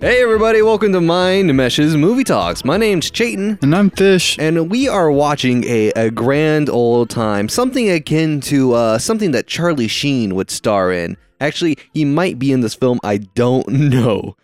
[0.00, 2.64] Hey everybody, welcome to Mind Meshes Movie Talks.
[2.64, 4.36] My name's Chayton, And I'm Fish.
[4.40, 9.46] and we are watching a, a grand old time, something akin to uh, something that
[9.46, 11.16] Charlie Sheen would star in.
[11.40, 14.34] Actually, he might be in this film, I don't know.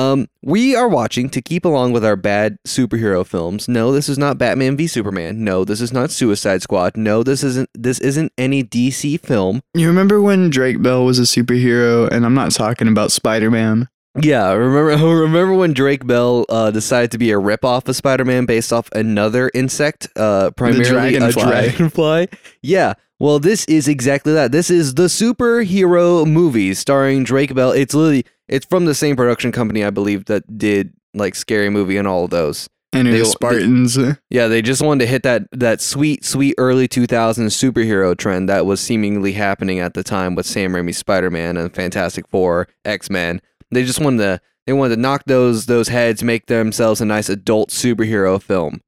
[0.00, 3.68] Um, we are watching to keep along with our bad superhero films.
[3.68, 5.44] No, this is not Batman v Superman.
[5.44, 6.96] No, this is not Suicide Squad.
[6.96, 9.60] No, this isn't this isn't any DC film.
[9.74, 12.10] You remember when Drake Bell was a superhero?
[12.10, 13.88] And I'm not talking about Spider Man.
[14.20, 18.72] Yeah, remember remember when Drake Bell uh, decided to be a ripoff of Spider-Man based
[18.72, 21.42] off another insect, uh, primarily dragonfly.
[21.42, 22.28] a dragonfly?
[22.62, 22.94] Yeah.
[23.20, 24.50] Well, this is exactly that.
[24.50, 27.70] This is the superhero movie starring Drake Bell.
[27.70, 31.96] It's literally it's from the same production company I believe that did like Scary Movie
[31.96, 32.68] and all of those.
[32.92, 33.96] And it They- was Spartans.
[34.30, 38.66] Yeah, they just wanted to hit that that sweet, sweet early 2000s superhero trend that
[38.66, 43.40] was seemingly happening at the time with Sam Raimi's Spider-Man and Fantastic Four, X-Men.
[43.70, 47.28] They just wanted to they wanted to knock those those heads, make themselves a nice
[47.28, 48.80] adult superhero film.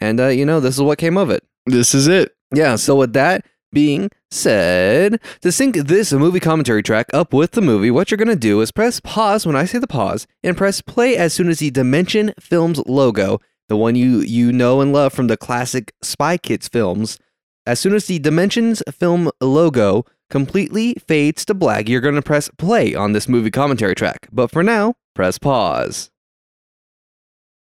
[0.00, 1.44] And uh, you know, this is what came of it.
[1.66, 2.34] this is it.
[2.54, 7.60] Yeah, so with that being said, to sync this movie commentary track up with the
[7.60, 10.56] movie, what you're going to do is press pause when I say the pause and
[10.56, 14.92] press play as soon as the Dimension Films logo, the one you you know and
[14.92, 17.18] love from the classic Spy Kids films,
[17.66, 22.48] as soon as the Dimensions film logo completely fades to black, you're going to press
[22.56, 24.28] play on this movie commentary track.
[24.32, 26.10] But for now, press pause.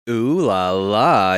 [0.09, 1.37] Ooh la la.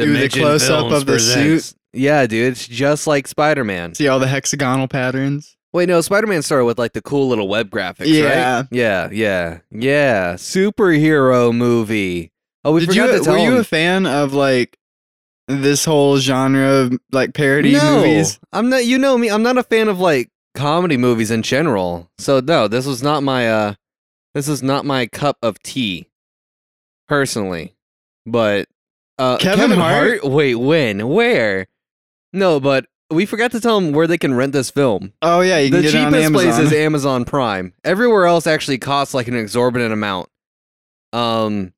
[0.00, 1.79] Ooh, the close-up Films of the presents- suit.
[1.92, 3.94] Yeah, dude, it's just like Spider Man.
[3.94, 5.56] See all the hexagonal patterns?
[5.72, 8.56] Wait, no, Spider Man started with like the cool little web graphics, Yeah.
[8.58, 8.66] right?
[8.70, 10.34] Yeah, yeah, yeah.
[10.34, 12.32] Superhero movie.
[12.64, 14.76] Oh, we Did forgot you, to tell were you a fan of like
[15.48, 18.38] this whole genre of like parody no, movies?
[18.52, 18.84] I'm not.
[18.84, 19.30] You know me.
[19.30, 22.10] I'm not a fan of like comedy movies in general.
[22.18, 23.48] So no, this was not my.
[23.50, 23.74] uh
[24.34, 26.06] This is not my cup of tea,
[27.08, 27.74] personally.
[28.26, 28.68] But
[29.18, 30.24] uh Kevin Hart?
[30.24, 31.08] Wait, when?
[31.08, 31.66] Where?
[32.32, 35.12] No, but we forgot to tell them where they can rent this film.
[35.22, 36.64] Oh yeah, you can the get it on cheapest place Amazon.
[36.66, 37.72] is Amazon Prime.
[37.84, 40.28] Everywhere else actually costs like an exorbitant amount.
[41.12, 41.72] Um,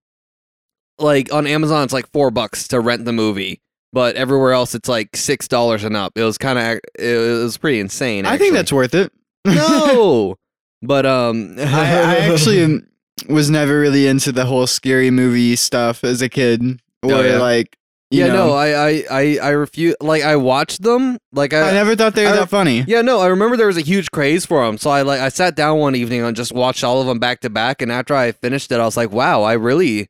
[0.98, 3.60] like on Amazon, it's like four bucks to rent the movie,
[3.92, 6.12] but everywhere else it's like six dollars and up.
[6.16, 8.26] It was kind of it was pretty insane.
[8.26, 8.56] I think actually.
[8.56, 9.12] that's worth it.
[9.46, 10.36] no,
[10.82, 12.82] but um, I, I actually
[13.28, 16.62] was never really into the whole scary movie stuff as a kid.
[17.02, 17.38] Or Oh, yeah.
[17.38, 17.76] like,
[18.12, 19.94] you yeah, know, no, I I I I refuse.
[20.00, 21.72] Like I watched them, like I, I.
[21.72, 22.84] never thought they were I- that funny.
[22.86, 24.76] yeah, no, I remember there was a huge craze for them.
[24.78, 27.40] So I like I sat down one evening and just watched all of them back
[27.40, 27.80] to back.
[27.80, 30.08] And after I finished it, I was like, "Wow, I really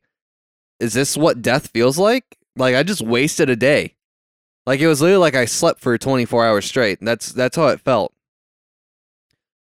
[0.79, 2.25] is this what death feels like?
[2.57, 3.95] Like I just wasted a day.
[4.65, 6.99] Like it was literally like I slept for 24 hours straight.
[7.01, 8.13] That's that's how it felt.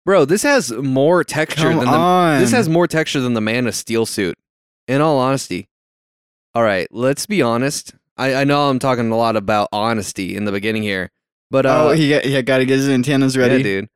[0.05, 2.39] Bro, this has more texture Come than the, on.
[2.39, 4.37] this has more texture than the Man of Steel suit.
[4.87, 5.67] In all honesty.
[6.55, 7.93] All right, let's be honest.
[8.19, 11.09] I, I know I'm talking a lot about honesty in the beginning here,
[11.49, 13.57] but uh, oh, he got, he got to get his antennas ready.
[13.57, 13.89] yeah, dude.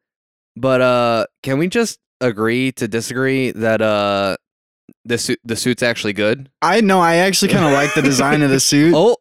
[0.56, 4.38] But uh, can we just agree to disagree that uh,
[5.04, 6.50] the suit the suit's actually good?
[6.62, 7.02] I know.
[7.02, 8.94] I actually kind of like the design of the suit.
[8.96, 9.18] Oh,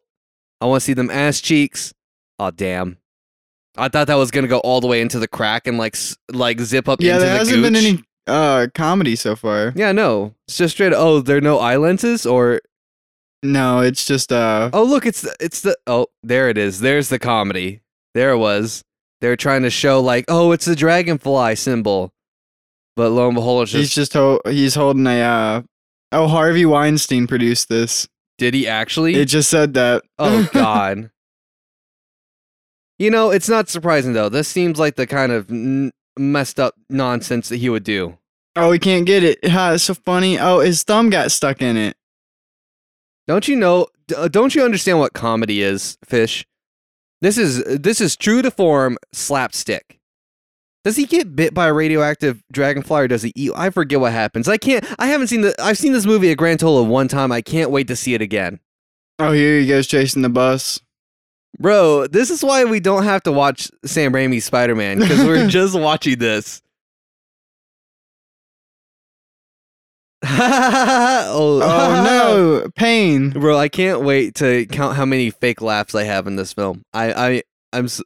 [0.61, 1.93] I want to see them ass cheeks.
[2.39, 2.97] Oh damn!
[3.75, 5.97] I thought that was gonna go all the way into the crack and like
[6.31, 9.73] like zip up yeah, into there the hasn't been any uh comedy so far.
[9.75, 10.93] Yeah, no, it's just straight.
[10.93, 12.61] Oh, there are no eye lenses, or
[13.43, 14.69] No, it's just uh.
[14.73, 16.79] oh look, it's the, it's the oh there it is.
[16.79, 17.81] There's the comedy.
[18.13, 18.83] There it was.
[19.21, 22.11] They're trying to show like oh it's the dragonfly symbol,
[22.95, 25.61] but lo and behold, it's he's just just ho- he's holding a uh.
[26.13, 28.07] Oh, Harvey Weinstein produced this.
[28.37, 29.15] did he actually?
[29.15, 30.03] It just said that.
[30.19, 31.09] Oh God.
[32.99, 34.29] you know, it's not surprising though.
[34.29, 38.17] This seems like the kind of n- messed up nonsense that he would do.
[38.55, 39.43] oh, he can't get it.
[39.49, 40.39] Ha, it's so funny.
[40.39, 41.97] Oh, his thumb got stuck in it.
[43.27, 43.87] Don't you know?
[44.15, 46.45] uh, Don't you understand what comedy is, Fish?
[47.21, 49.99] This is this is true to form slapstick.
[50.83, 53.51] Does he get bit by a radioactive dragonfly or does he eat?
[53.55, 54.49] I forget what happens.
[54.49, 54.85] I can't.
[54.99, 55.55] I haven't seen the.
[55.61, 57.31] I've seen this movie a grand total of one time.
[57.31, 58.59] I can't wait to see it again.
[59.19, 60.81] Oh, here he goes chasing the bus.
[61.59, 65.47] Bro, this is why we don't have to watch Sam Raimi's Spider Man because we're
[65.49, 66.62] just watching this.
[70.25, 72.03] oh, Oh
[72.63, 73.31] no, pain.
[73.31, 73.57] bro!
[73.57, 76.83] I can't wait to count how many fake laughs I have in this film.
[76.93, 77.43] I, I,
[77.73, 77.85] I'm.
[77.85, 78.01] S-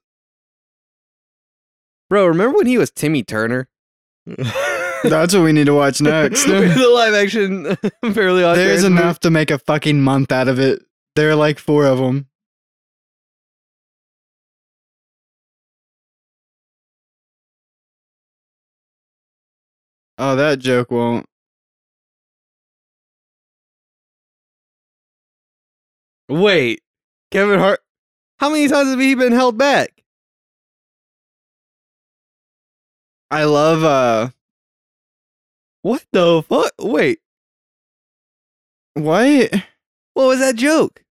[2.09, 3.69] bro, remember when he was Timmy Turner?
[5.03, 6.45] That's what we need to watch next.
[6.45, 7.75] the live action
[8.13, 9.01] Fairly Odd There's Parents movie.
[9.01, 10.81] enough to make a fucking month out of it.
[11.15, 12.27] There are like four of them.
[20.17, 21.25] Oh, that joke won't.
[26.29, 26.81] Wait,
[27.31, 27.79] Kevin Hart.
[28.39, 29.89] How many times have he been held back?
[33.29, 34.29] I love uh
[35.81, 36.71] What the fuck?
[36.79, 37.19] Wait,
[38.93, 39.51] what?
[40.13, 41.03] what was that joke?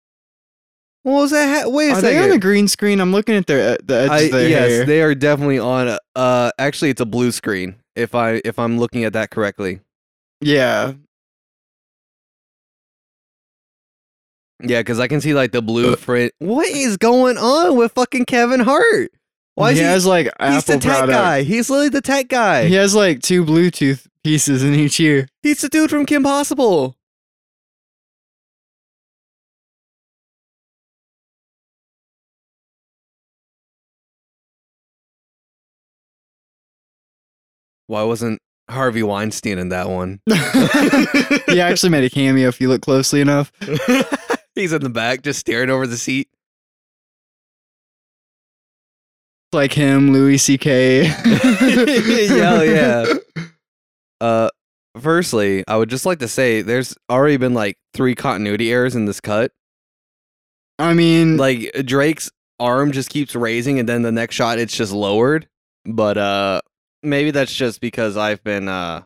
[1.02, 1.64] What was that?
[1.64, 3.00] Ha- Wait a Are they on a green screen?
[3.00, 4.84] I'm looking at their the edge I, yes, hair.
[4.86, 5.88] they are definitely on.
[5.88, 7.76] A, uh, actually, it's a blue screen.
[7.94, 9.80] If I if I'm looking at that correctly,
[10.40, 10.94] yeah.
[14.62, 16.32] Yeah, because I can see like the blue uh, print.
[16.38, 19.10] What is going on with fucking Kevin Hart?
[19.54, 19.88] Why is he he?
[19.88, 21.12] has like he's the tech product.
[21.12, 21.42] guy.
[21.42, 22.66] He's literally the tech guy.
[22.66, 25.28] He has like two Bluetooth pieces in each ear.
[25.42, 26.96] He's the dude from Kim Possible.
[37.88, 40.20] Why wasn't Harvey Weinstein in that one?
[41.46, 43.52] he actually made a cameo if you look closely enough.
[44.56, 46.28] He's in the back, just staring over the seat.
[49.52, 51.04] Like him, Louis C.K.
[51.04, 53.04] Hell yeah.
[54.18, 54.48] Uh,
[54.98, 59.04] firstly, I would just like to say there's already been like three continuity errors in
[59.04, 59.52] this cut.
[60.78, 64.92] I mean, Like Drake's arm just keeps raising, and then the next shot it's just
[64.92, 65.48] lowered.
[65.84, 66.62] But uh,
[67.02, 69.02] maybe that's just because I've been uh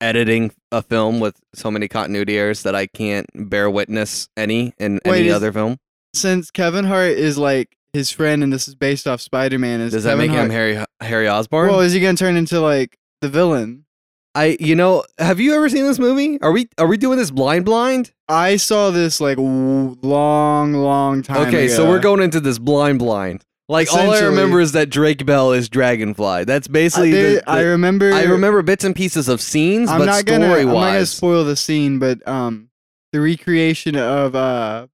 [0.00, 5.00] editing a film with so many continuity errors that I can't bear witness any in
[5.04, 5.78] Wait, any is- other film.
[6.14, 9.92] since Kevin Hart is like his friend and this is based off Spider Man, is
[9.92, 11.68] Does that Kevin make Hart, him Harry Harry Osborn?
[11.68, 13.84] Well, is he gonna turn into like the villain?
[14.32, 16.40] I you know have you ever seen this movie?
[16.40, 18.12] Are we are we doing this blind blind?
[18.28, 21.48] I saw this like long, long time.
[21.48, 23.44] Okay, so we're going into this blind blind.
[23.70, 24.30] Like all I Essentially.
[24.30, 26.44] remember is that Drake Bell is Dragonfly.
[26.44, 28.12] That's basically there- the, I remember.
[28.12, 30.46] I remember bits and pieces of scenes, I'm but not gonna.
[30.46, 32.68] story I'm not gonna wise, spoil the scene, but um,
[33.12, 34.88] the recreation of uh,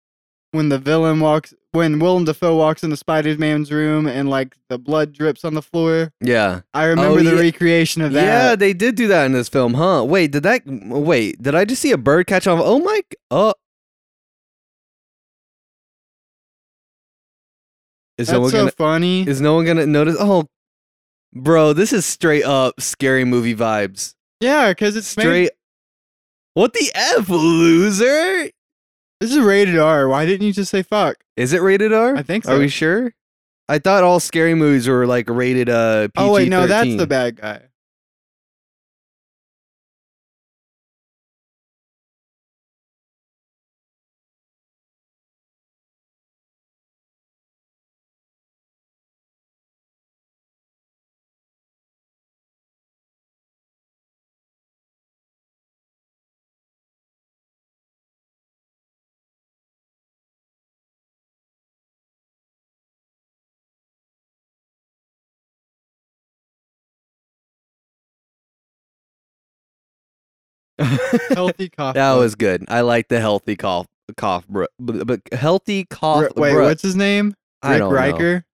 [0.53, 4.79] when the villain walks, when Willem Dafoe walks into Spider Man's room and like the
[4.79, 6.13] blood drips on the floor.
[6.21, 7.41] yeah, I remember Oh, the yeah.
[7.41, 8.23] recreation of that.
[8.25, 10.05] yeah, they did do that in this film, huh?
[10.05, 10.63] Wait, did that?
[10.67, 12.59] Wait, did I just see a bird catch on?
[12.63, 13.01] Oh my!
[13.31, 13.55] Oh,
[18.19, 18.71] is That's someone so gonna?
[18.73, 19.27] funny.
[19.29, 20.17] Is no one gonna notice?
[20.19, 20.47] Oh,
[21.35, 24.15] bro, this is straight up scary movie vibes.
[24.41, 25.51] yeah, because it's made- Straight.
[26.55, 28.51] What the f, loser?
[29.21, 30.09] this is rated R.
[30.09, 31.17] Why didn't you just say fuck?
[31.37, 32.17] Is it rated R?
[32.17, 32.55] I think so.
[32.55, 33.13] Are we sure?
[33.69, 36.13] I thought all scary movies were like rated uh PG.
[36.17, 37.63] Oh wait, no, that's the bad guy.
[71.31, 71.95] Healthy cough.
[71.95, 72.65] that was good.
[72.69, 73.87] I like the healthy cough
[74.17, 76.23] cough bro, but, but healthy cough.
[76.23, 77.35] Ri- wait, bro- what's his name?
[77.63, 77.97] I Rick don't know.
[77.97, 78.45] Riker.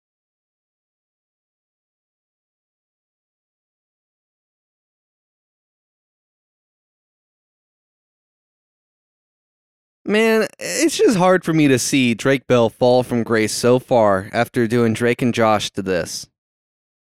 [10.04, 14.28] Man, it's just hard for me to see Drake Bell fall from grace so far
[14.33, 16.26] after doing Drake and Josh to this.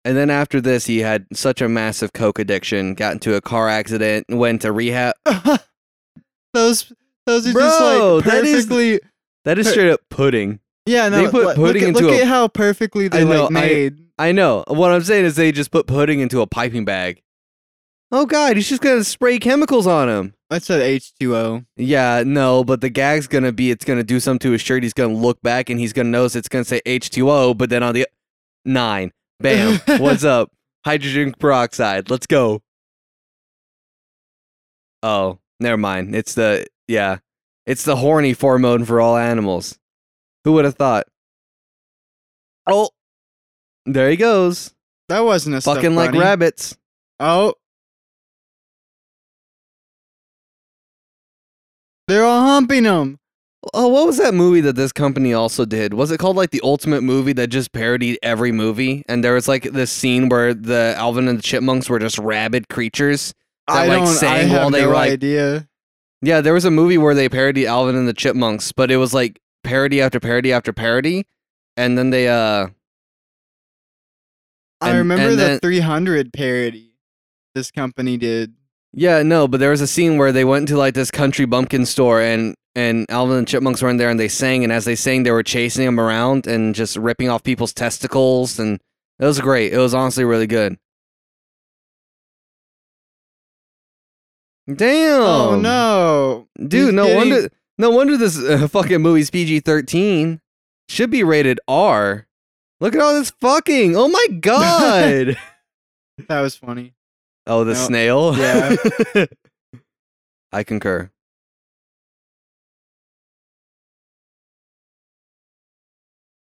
[0.08, 3.68] And then after this, he had such a massive coke addiction, got into a car
[3.68, 5.16] accident, went to rehab.
[6.54, 6.92] those
[7.26, 9.00] those are just like that is- perfectly.
[9.46, 10.60] That is straight up pudding.
[10.86, 11.24] yeah, no.
[11.24, 13.44] they put look- pudding look, at- into look a- at how perfectly they I know,
[13.48, 13.98] like I- made.
[14.20, 14.64] I know.
[14.68, 17.22] What I'm saying is they just put pudding into a piping bag.
[18.12, 20.34] Oh God, he's just gonna spray chemicals on him.
[20.50, 21.64] I said H two O.
[21.76, 24.84] Yeah, no, but the gag's gonna be it's gonna do something to his shirt.
[24.84, 27.94] He's gonna look back and he's gonna notice it's gonna say H2O, but then on
[27.94, 28.08] the
[28.66, 30.52] nine, bam, what's up?
[30.86, 32.10] Hydrogen peroxide.
[32.10, 32.62] Let's go.
[35.04, 36.16] Oh, never mind.
[36.16, 37.18] It's the yeah,
[37.66, 39.78] it's the horny hormone for all animals.
[40.44, 41.08] Who would have thought?
[42.66, 42.90] Oh,
[43.86, 44.74] there he goes,
[45.08, 46.78] That wasn't a fucking like rabbits.
[47.20, 47.54] Oh.
[52.08, 53.18] They're all humping him.
[53.74, 55.94] Oh, what was that movie that this company also did?
[55.94, 59.04] Was it called like the Ultimate Movie that just parodied every movie?
[59.08, 62.70] And there was like this scene where the Alvin and the Chipmunks were just rabid
[62.70, 63.34] creatures.
[63.68, 64.08] That, I like, don't.
[64.08, 65.68] I sang have while they no were, like- idea.
[66.22, 69.14] Yeah, there was a movie where they parodied Alvin and the Chipmunks, but it was
[69.14, 71.28] like parody after parody after parody.
[71.76, 72.68] And then they uh
[74.82, 76.92] I and- remember and the then- 300 parody
[77.56, 78.54] this company did.
[78.94, 81.86] Yeah, no, but there was a scene where they went to like this country bumpkin
[81.86, 84.96] store and and Alvin and Chipmunks were in there and they sang and as they
[84.96, 88.80] sang they were chasing them around and just ripping off people's testicles and
[89.20, 89.74] it was great.
[89.74, 90.78] It was honestly really good.
[94.74, 95.22] Damn.
[95.22, 100.40] Oh no, Dude, He's no getting- wonder no wonder this uh, fucking movie's PG-13.
[100.90, 102.28] Should be rated R.
[102.80, 103.96] Look at all this fucking.
[103.96, 105.38] Oh my god.
[106.28, 106.94] that was funny.
[107.46, 107.80] oh, the No.
[107.80, 108.38] snail?
[108.38, 108.76] Yeah.
[110.52, 111.12] I concur.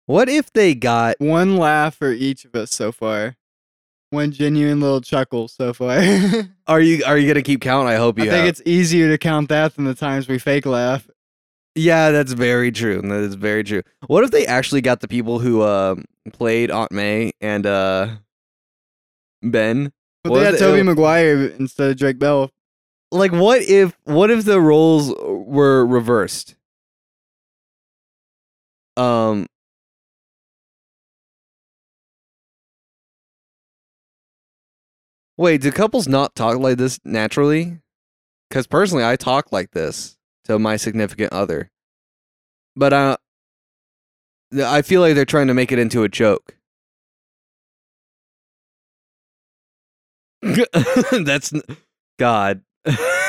[0.07, 3.37] What if they got One laugh for each of us so far.
[4.11, 5.99] One genuine little chuckle so far.
[5.99, 7.89] I Are you are you going to keep count?
[7.89, 8.33] I hope you have.
[8.33, 11.09] I think it's easier to count that than the times we fake laugh.
[11.75, 13.03] Yeah, that's very true.
[13.03, 13.83] That is very true.
[14.07, 15.97] What if they actually got the people who uh,
[16.33, 18.09] played Aunt May and uh,
[19.43, 19.93] Ben?
[20.23, 22.51] But What they if had Tobey Maguire instead of Drake Bell.
[23.13, 26.55] Like, what if what if the roles were reversed?
[28.97, 29.47] Um.
[35.37, 37.79] Wait, do couples not talk like this naturally?
[38.49, 41.71] Because personally, I talk like this to my significant other,
[42.75, 43.17] but uh,
[44.53, 46.57] th- I feel like they're trying to make it into a joke.
[51.13, 51.53] That's
[52.19, 52.63] God.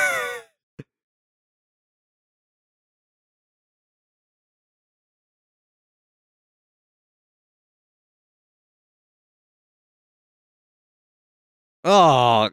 [11.88, 12.50] oh,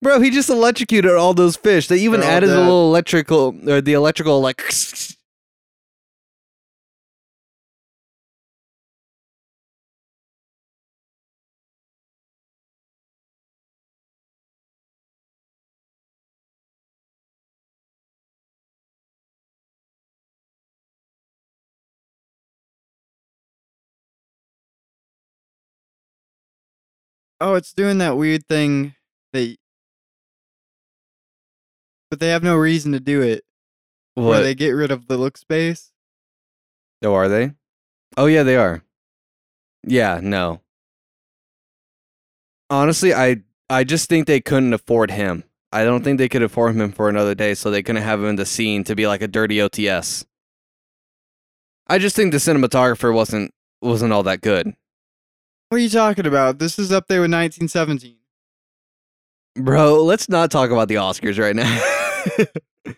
[0.00, 1.88] bro, he just electrocuted all those fish.
[1.88, 2.60] They even They're all added the dead.
[2.60, 4.62] little electrical or the electrical like.
[27.42, 28.94] Oh, it's doing that weird thing
[29.32, 29.56] that
[32.08, 33.42] but they have no reason to do it.
[34.14, 34.40] Where What?
[34.42, 35.90] they get rid of the look space.
[37.02, 37.52] Oh, are they?
[38.16, 38.84] Oh, yeah, they are.
[39.82, 40.60] Yeah, no.
[42.70, 45.42] Honestly, I I just think they couldn't afford him.
[45.72, 48.26] I don't think they could afford him for another day, so they couldn't have him
[48.26, 50.24] in the scene to be like a dirty OTS.
[51.88, 54.74] I just think the cinematographer wasn't wasn't all that good,
[55.72, 56.58] What are you talking about?
[56.58, 58.18] This is up there with 1917.
[59.56, 60.04] bro.
[60.04, 61.64] Let's not talk about the Oscars right now.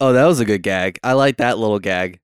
[0.00, 0.98] oh, that was a good gag.
[1.04, 2.18] I like that little gag.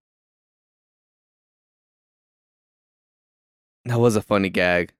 [3.84, 4.92] That was a funny gag.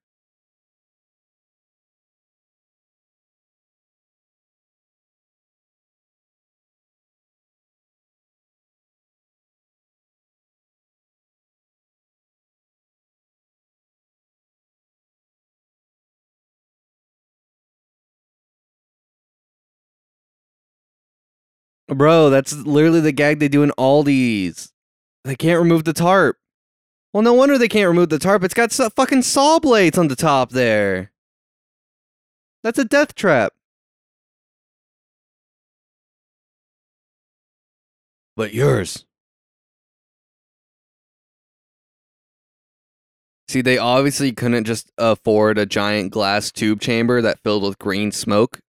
[21.89, 24.73] Bro, that's literally the gag they do in these.
[25.25, 26.37] They can't remove the tarp.
[27.13, 28.45] Well, no wonder they can't remove the tarp.
[28.45, 31.13] It's got fucking saw blades on the top there.
[32.63, 33.55] That's a death trap.
[38.37, 39.05] But yours.
[43.49, 48.13] See, they obviously couldn't just afford a giant glass tube chamber that filled with green
[48.13, 48.61] smoke.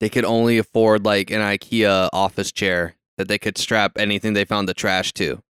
[0.00, 4.44] They could only afford like an IKEA office chair that they could strap anything they
[4.46, 5.42] found the trash to.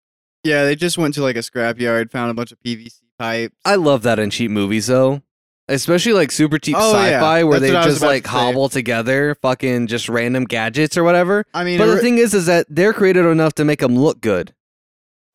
[0.44, 3.56] Yeah, they just went to like a scrapyard, found a bunch of PVC pipes.
[3.66, 5.22] I love that in cheap movies though.
[5.68, 8.30] Especially like super cheap Oh, sci-fi where That's they what I was just like to
[8.30, 11.46] hobble together fucking just random gadgets or whatever.
[11.54, 13.96] I mean, But the ori- thing is is that they're creative enough to make them
[13.96, 14.56] look good.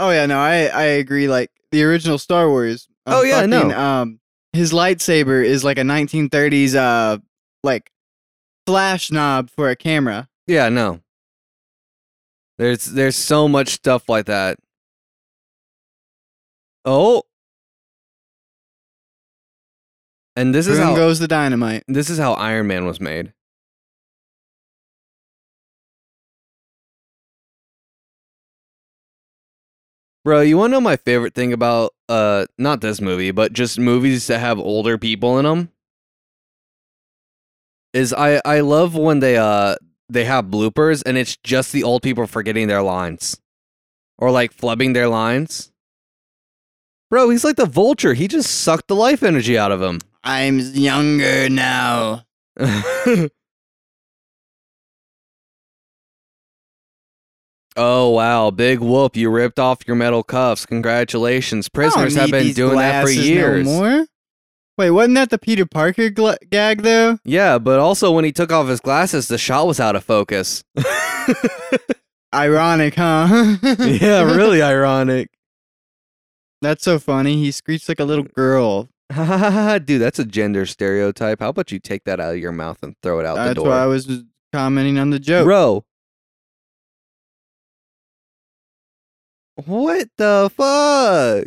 [0.00, 1.28] oh yeah, no, I I agree.
[1.28, 2.88] Like the original Star Wars.
[3.06, 4.18] um, Oh, yeah, fucking, Um,
[4.52, 7.18] his lightsaber is like a 1930s uh
[7.62, 7.92] like
[8.66, 10.28] flash knob for a camera.
[10.46, 11.00] Yeah, no.
[12.58, 14.58] There's there's so much stuff like that.
[16.84, 17.22] Oh.
[20.36, 21.84] And this is how goes the dynamite.
[21.86, 23.32] this is how Iron Man was made.
[30.24, 33.78] Bro, you want to know my favorite thing about uh not this movie, but just
[33.78, 35.70] movies that have older people in them?
[37.94, 39.76] Is I I love when they uh
[40.08, 43.40] they have bloopers and it's just the old people forgetting their lines
[44.18, 45.70] or like flubbing their lines.
[47.08, 48.14] Bro, he's like the vulture.
[48.14, 50.00] He just sucked the life energy out of him.
[50.24, 52.24] I'm younger now.
[57.76, 59.14] oh wow, big whoop!
[59.16, 60.66] You ripped off your metal cuffs.
[60.66, 63.66] Congratulations, prisoners have been doing that for years.
[63.66, 64.06] No more.
[64.76, 67.18] Wait, wasn't that the Peter Parker gla- gag though?
[67.24, 70.64] Yeah, but also when he took off his glasses, the shot was out of focus.
[72.34, 73.56] Ironic, huh?
[73.78, 75.30] yeah, really ironic.
[76.60, 77.36] That's so funny.
[77.36, 78.88] He screeched like a little girl.
[79.10, 81.38] Dude, that's a gender stereotype.
[81.38, 83.64] How about you take that out of your mouth and throw it out the door?
[83.64, 85.44] That's why I was commenting on the joke.
[85.44, 85.84] Bro.
[89.66, 91.46] What the fuck?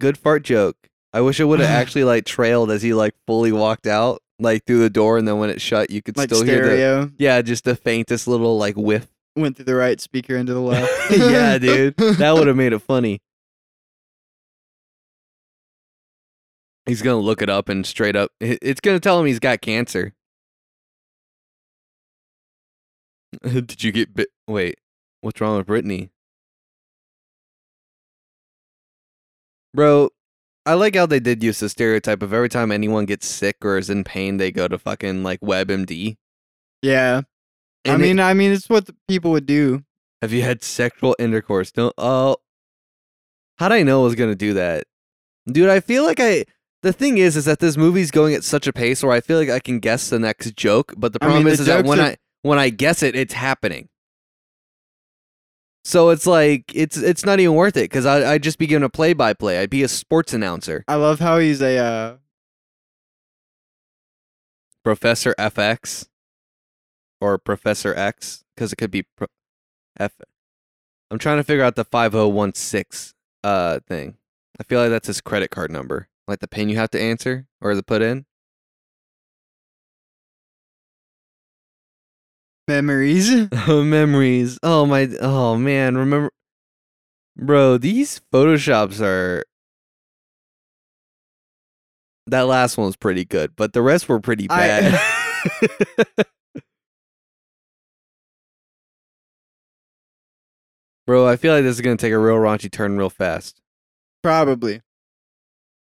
[0.00, 0.76] Good fart joke.
[1.12, 4.64] I wish it would have actually like trailed as he like fully walked out, like
[4.64, 7.10] through the door, and then when it shut, you could like still hear the stereo
[7.18, 9.08] yeah, just the faintest little like whiff.
[9.36, 11.10] went through the right speaker into the left.
[11.10, 13.20] yeah, dude, that would have made it funny.
[16.86, 20.14] He's gonna look it up and straight up, it's gonna tell him he's got cancer.
[23.42, 24.28] Did you get bit?
[24.46, 24.76] Wait,
[25.20, 26.10] what's wrong with Brittany?
[29.78, 30.10] Bro,
[30.66, 33.78] I like how they did use the stereotype of every time anyone gets sick or
[33.78, 36.16] is in pain, they go to fucking like WebMD.
[36.82, 37.20] yeah.
[37.86, 39.84] I And it- mean, I mean, it's what the people would do.
[40.20, 41.70] Have you had sexual intercourse?
[41.70, 41.94] Don't.
[41.96, 42.38] Oh,
[43.60, 44.82] how'd I know I was gonna do that,
[45.46, 45.68] dude?
[45.70, 46.44] I feel like I.
[46.82, 49.38] The thing is, is that this movie's going at such a pace where I feel
[49.38, 51.66] like I can guess the next joke, but the I mean, problem the is, is
[51.66, 53.88] that when are- I when I guess it, it's happening.
[55.88, 58.82] So it's like it's it's not even worth it because I I'd just be given
[58.82, 59.58] a play by play.
[59.58, 62.16] I'd be a sports announcer, I love how he's a uh,
[64.84, 66.08] Professor FX,
[67.22, 69.28] or Professor X, because it could be pro-
[69.98, 70.12] F.
[71.10, 74.18] I'm trying to figure out the 5016 uh thing.
[74.60, 76.10] I feel like that's his credit card number.
[76.26, 78.26] Like the pin you have to answer or the put in.
[82.68, 83.30] Memories.
[83.68, 84.58] Memories.
[84.62, 86.30] Oh my oh man, remember
[87.36, 89.44] Bro, these photoshops are
[92.26, 95.00] That last one was pretty good, but the rest were pretty bad.
[101.06, 103.62] Bro, I feel like this is gonna take a real raunchy turn real fast.
[104.22, 104.82] Probably.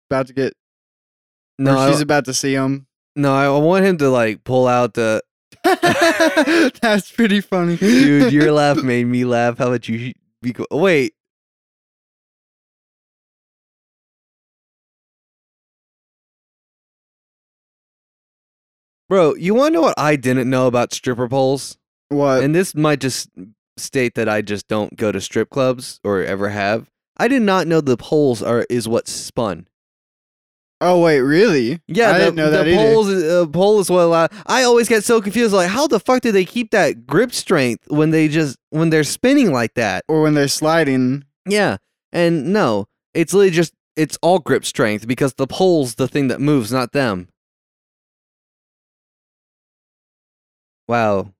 [0.09, 0.53] About to get.
[1.59, 2.87] No, she's about to see him.
[3.15, 5.21] no, I want him to like pull out the
[6.81, 8.33] That's pretty funny, dude.
[8.33, 9.57] Your laugh made me laugh.
[9.57, 10.13] How about you?
[10.41, 11.13] Be co- oh, Wait,
[19.09, 19.35] bro.
[19.35, 21.77] You want to know what I didn't know about stripper poles?
[22.09, 22.43] what?
[22.43, 23.29] and this might just
[23.77, 26.89] state that I just don't go to strip clubs or ever have.
[27.17, 29.67] I did not know the poles are is what spun.
[30.83, 31.81] Oh wait, really?
[31.87, 32.77] Yeah, I the, didn't know the that either.
[32.77, 35.53] poles uh, pole is what allow- I always get so confused.
[35.53, 39.03] Like, how the fuck do they keep that grip strength when they just when they're
[39.03, 40.03] spinning like that?
[40.07, 41.23] Or when they're sliding.
[41.47, 41.77] Yeah,
[42.11, 46.39] and no, it's literally just it's all grip strength because the pole's the thing that
[46.41, 47.29] moves, not them.
[50.87, 51.33] Wow,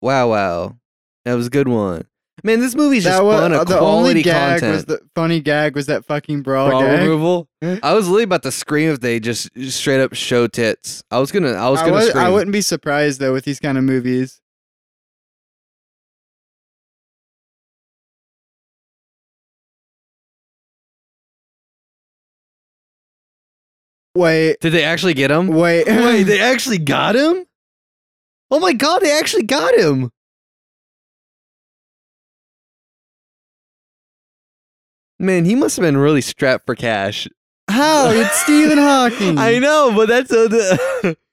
[0.00, 0.76] wow, wow,
[1.24, 2.04] that was a good one.
[2.42, 4.72] Man, this movie's just That was fun uh, of the quality only gag content.
[4.74, 7.00] was the funny gag was that fucking brawl Bra gag.
[7.00, 7.48] removal.
[7.82, 11.02] I was literally about to scream if they just straight up show tits.
[11.10, 12.24] I was gonna, I was gonna was, scream.
[12.24, 14.40] I wouldn't be surprised though with these kind of movies.
[24.14, 25.48] Wait, Did they actually get him?
[25.48, 27.44] wait, Wait, they actually got him?
[28.50, 30.10] Oh my god, they actually got him.
[35.20, 37.28] Man, he must have been really strapped for cash.
[37.68, 38.10] how?
[38.10, 39.36] It's Stephen Hawking.
[39.36, 41.16] I know, but that's uh, the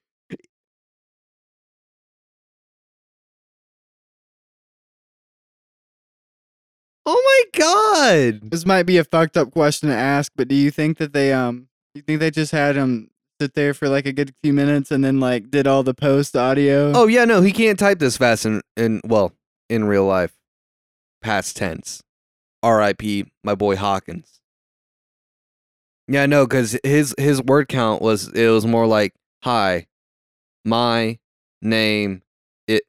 [7.06, 8.50] Oh my god.
[8.50, 11.32] This might be a fucked up question to ask, but do you think that they
[11.32, 14.90] um, you think they just had him sit there for like a good few minutes
[14.90, 16.92] and then like did all the post audio?
[16.94, 19.32] Oh yeah, no, he can't type this fast in, in well,
[19.70, 20.36] in real life.
[21.22, 22.02] Past tense.
[22.62, 23.26] R.I.P.
[23.44, 24.40] my boy Hawkins.
[26.08, 29.86] Yeah, no, because his his word count was it was more like hi,
[30.64, 31.18] my
[31.60, 32.22] name,
[32.66, 32.82] it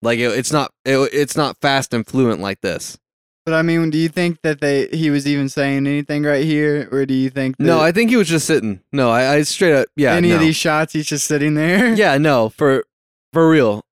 [0.00, 2.98] like it, it's not it, it's not fast and fluent like this.
[3.44, 6.88] But I mean, do you think that they he was even saying anything right here,
[6.90, 8.80] or do you think that No, I think he was just sitting.
[8.90, 10.14] No, I, I straight up yeah.
[10.14, 10.36] any no.
[10.36, 11.94] of these shots he's just sitting there?
[11.94, 12.86] Yeah, no, for
[13.34, 13.83] for real.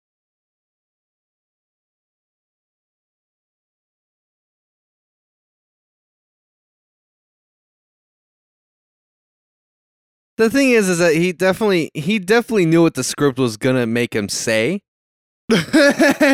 [10.43, 13.87] The thing is, is that he definitely he definitely knew what the script was gonna
[13.87, 14.83] make him say.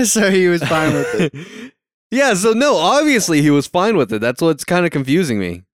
[0.05, 1.73] so he was fine with it.
[2.11, 4.21] yeah, so no, obviously he was fine with it.
[4.21, 5.65] That's what's kind of confusing me.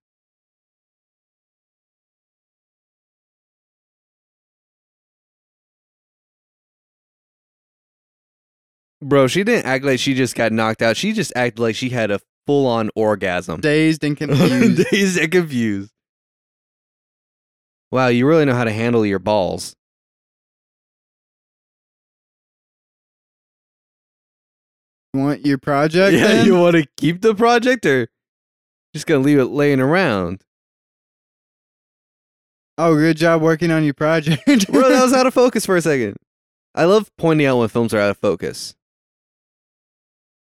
[9.01, 10.97] Bro, she didn't act like she just got knocked out.
[10.97, 13.61] She just acted like she had a full on orgasm.
[13.61, 14.89] Dazed and confused.
[14.89, 15.91] Dazed and confused.
[17.91, 19.75] Wow, you really know how to handle your balls.
[25.13, 26.13] You want your project?
[26.13, 26.45] yeah, then?
[26.45, 28.09] you want to keep the project or
[28.93, 30.43] just gonna leave it laying around?
[32.77, 34.43] Oh, good job working on your project.
[34.45, 36.17] Bro, that was out of focus for a second.
[36.73, 38.75] I love pointing out when films are out of focus.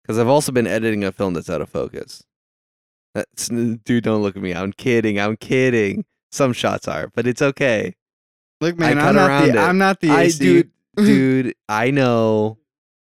[0.03, 2.25] Because I've also been editing a film that's out of focus.
[3.14, 4.53] That's, dude, don't look at me.
[4.53, 5.20] I'm kidding.
[5.20, 6.05] I'm kidding.
[6.33, 7.95] Some shots are, but it's okay.
[8.61, 9.57] Look, man, cut I'm not, around the, it.
[9.59, 12.59] I'm not the I dude, dude, I know.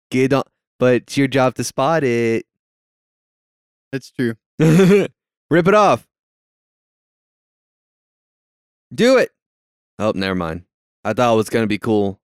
[0.09, 0.43] Get on,
[0.79, 2.45] but it's your job to spot it.
[3.91, 4.35] That's true.
[4.59, 6.07] Rip it off.
[8.93, 9.31] Do it.
[9.99, 10.63] Oh, never mind.
[11.03, 12.19] I thought it was gonna be cool.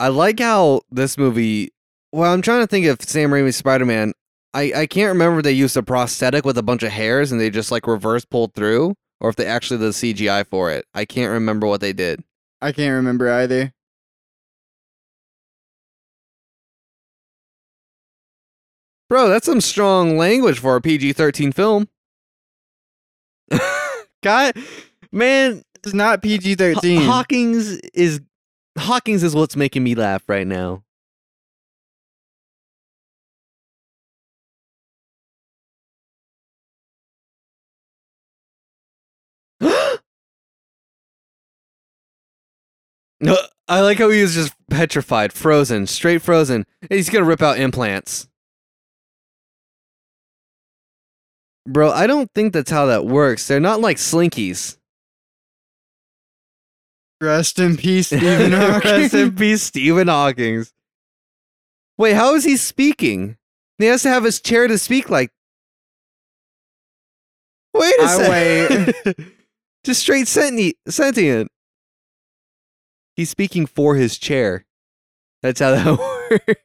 [0.00, 1.72] I like how this movie.
[2.12, 4.14] Well, I'm trying to think of Sam Raimi's Spider-Man.
[4.54, 7.40] I I can't remember if they used a prosthetic with a bunch of hairs and
[7.40, 10.86] they just like reverse pulled through, or if they actually did CGI for it.
[10.94, 12.22] I can't remember what they did.
[12.60, 13.72] I can't remember either.
[19.08, 21.88] Bro, that's some strong language for a PG-13 film.
[24.22, 24.54] God,
[25.10, 27.02] man, It's not PG Haw- 13.
[27.02, 28.20] Hawkins is
[28.76, 30.82] Hawkins is what's making me laugh right now.
[43.20, 43.36] No,
[43.68, 46.64] I like how he was just petrified, frozen, straight frozen.
[46.88, 48.28] He's gonna rip out implants.
[51.66, 53.46] Bro, I don't think that's how that works.
[53.46, 54.78] They're not like slinkies.
[57.20, 58.90] Rest in peace, Stephen Hawking.
[58.90, 60.72] Rest in peace, Stephen Hawking's.
[61.98, 63.36] Wait, how is he speaking?
[63.78, 65.30] He has to have his chair to speak like.
[67.74, 69.32] Wait a I second.
[69.84, 70.76] Just straight sentient.
[70.88, 71.50] sentient.
[73.18, 74.64] He's speaking for his chair.
[75.42, 75.98] That's how that
[76.30, 76.62] works.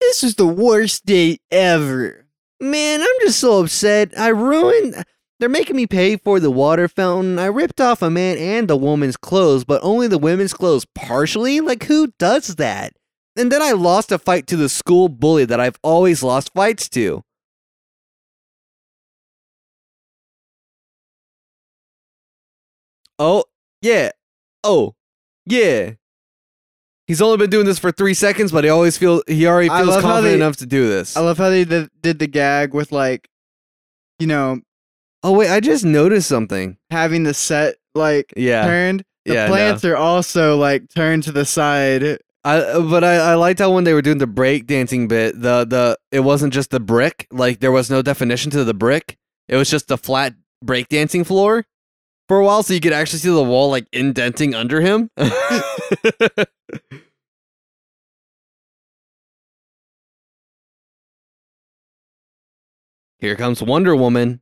[0.00, 2.24] This is the worst date ever.
[2.58, 4.18] Man, I'm just so upset.
[4.18, 5.04] I ruined.
[5.38, 7.38] They're making me pay for the water fountain.
[7.38, 11.60] I ripped off a man and a woman's clothes, but only the women's clothes partially?
[11.60, 12.94] Like, who does that?
[13.36, 16.88] And then I lost a fight to the school bully that I've always lost fights
[16.90, 17.22] to.
[23.18, 23.44] Oh,
[23.82, 24.12] yeah.
[24.62, 24.94] Oh,
[25.46, 25.92] yeah.
[27.06, 29.78] He's only been doing this for three seconds, but he always feel he already I
[29.82, 31.16] feels love how confident they- enough to do this.
[31.16, 33.28] I love how they did, did the gag with, like,
[34.18, 34.60] you know,
[35.22, 36.78] oh wait, I just noticed something.
[36.90, 39.04] having the set, like, Yeah, turned.
[39.26, 42.18] The yeah, plants are also, like, turned to the side.
[42.46, 45.64] I but I, I liked how when they were doing the break dancing bit, the
[45.64, 49.16] the it wasn't just the brick, like there was no definition to the brick.
[49.48, 51.64] It was just a flat break dancing floor
[52.28, 55.10] for a while, so you could actually see the wall like indenting under him.
[63.18, 64.40] Here comes Wonder Woman.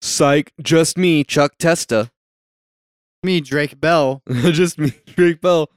[0.00, 2.10] Psych, just me, Chuck Testa.
[3.22, 4.22] Me, Drake Bell.
[4.28, 5.68] Just me, Drake Bell.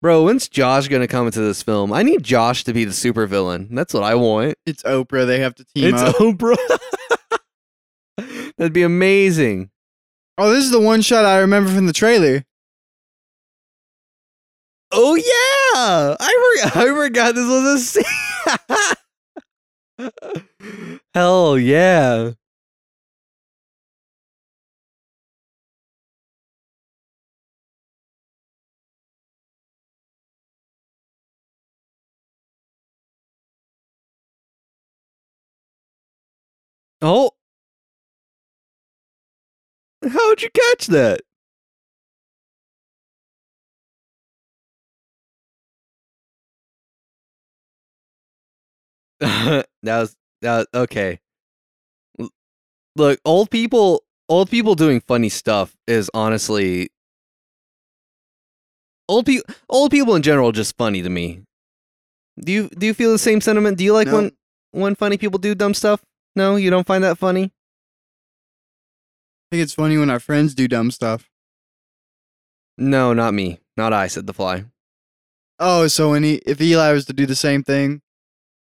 [0.00, 1.92] Bro, when's Josh gonna come into this film?
[1.92, 3.68] I need Josh to be the supervillain.
[3.70, 4.56] That's what I want.
[4.66, 5.24] It's Oprah.
[5.24, 6.08] They have to team it's up.
[6.08, 6.56] It's Oprah.
[8.56, 9.70] That'd be amazing.
[10.38, 12.44] Oh, this is the one shot I remember from the trailer.
[14.90, 16.76] Oh yeah, I forgot.
[16.82, 18.04] I forgot this was a scene.
[21.14, 22.32] Hell yeah.
[37.00, 37.30] Oh.
[40.08, 41.20] How'd you catch that?
[49.20, 51.20] that was that was, okay.
[52.96, 56.90] Look, old people old people doing funny stuff is honestly
[59.08, 61.42] old people old people in general just funny to me.
[62.40, 63.78] Do you do you feel the same sentiment?
[63.78, 64.14] Do you like No.
[64.14, 64.32] when
[64.72, 66.02] when funny people do dumb stuff?
[66.34, 67.52] No, you don't find that funny?
[69.52, 71.28] Think it's funny when our friends do dumb stuff.
[72.78, 73.60] No, not me.
[73.76, 74.64] Not I, said the fly.
[75.58, 78.00] Oh, so when he if Eli was to do the same thing,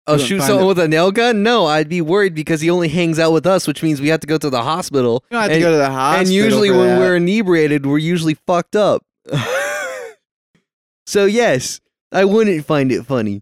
[0.05, 0.67] Oh, shoot someone it.
[0.67, 1.41] with a nail gun?
[1.41, 4.19] No, I'd be worried because he only hangs out with us, which means we have
[4.19, 5.23] to go to the hospital.
[5.31, 6.19] you don't have and, to go to the hospital.
[6.19, 6.99] and usually when that.
[6.99, 9.05] we're inebriated, we're usually fucked up.
[11.05, 11.79] so yes,
[12.11, 13.41] I wouldn't find it funny.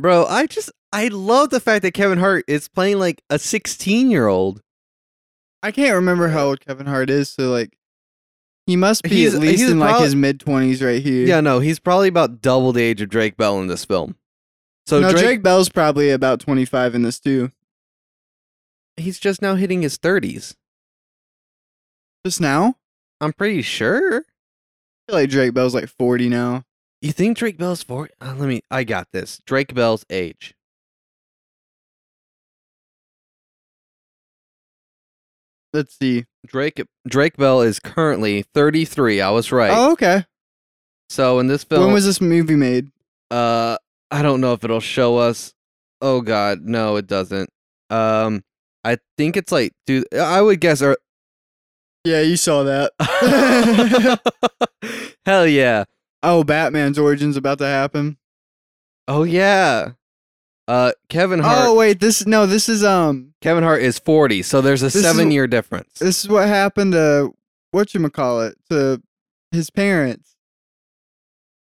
[0.00, 4.10] Bro, I just I love the fact that Kevin Hart is playing like a 16
[4.10, 4.62] year old.
[5.62, 7.76] I can't remember how old Kevin Hart is, so like
[8.66, 11.26] he must be He's- at least in like his mid twenties right here.
[11.26, 14.16] Yeah, no, he's probably about double the age of Drake Bell in this film.
[14.86, 17.52] So no, Drake, Drake, Bell's probably about twenty five in this too.
[18.96, 20.54] he's just now hitting his 30s.
[22.26, 22.74] Just now,
[23.20, 24.18] I'm pretty sure.
[24.18, 26.64] I feel like Drake Bell's like forty now.
[27.02, 28.12] You think Drake Bell's 40?
[28.20, 29.40] Uh, let me I got this.
[29.46, 30.54] Drake Bell's age.
[35.72, 36.24] Let's see.
[36.46, 39.20] Drake Drake Bell is currently 33.
[39.20, 39.70] I was right.
[39.72, 40.24] Oh, okay.
[41.08, 42.88] So in this film when was this movie made?
[43.30, 43.76] uh
[44.10, 45.54] I don't know if it'll show us.
[46.00, 47.50] Oh god, no it doesn't.
[47.88, 48.42] Um
[48.84, 50.96] I think it's like dude I would guess er-
[52.04, 52.92] Yeah, you saw that.
[55.26, 55.84] Hell yeah.
[56.22, 58.16] Oh, Batman's origin's about to happen.
[59.08, 59.92] Oh yeah.
[60.68, 64.60] Uh Kevin Hart Oh wait, this no, this is um, Kevin Hart is 40, so
[64.60, 65.98] there's a is- 7 year difference.
[65.98, 67.32] this is what happened to
[67.72, 69.02] what you call it to
[69.50, 70.36] his parents.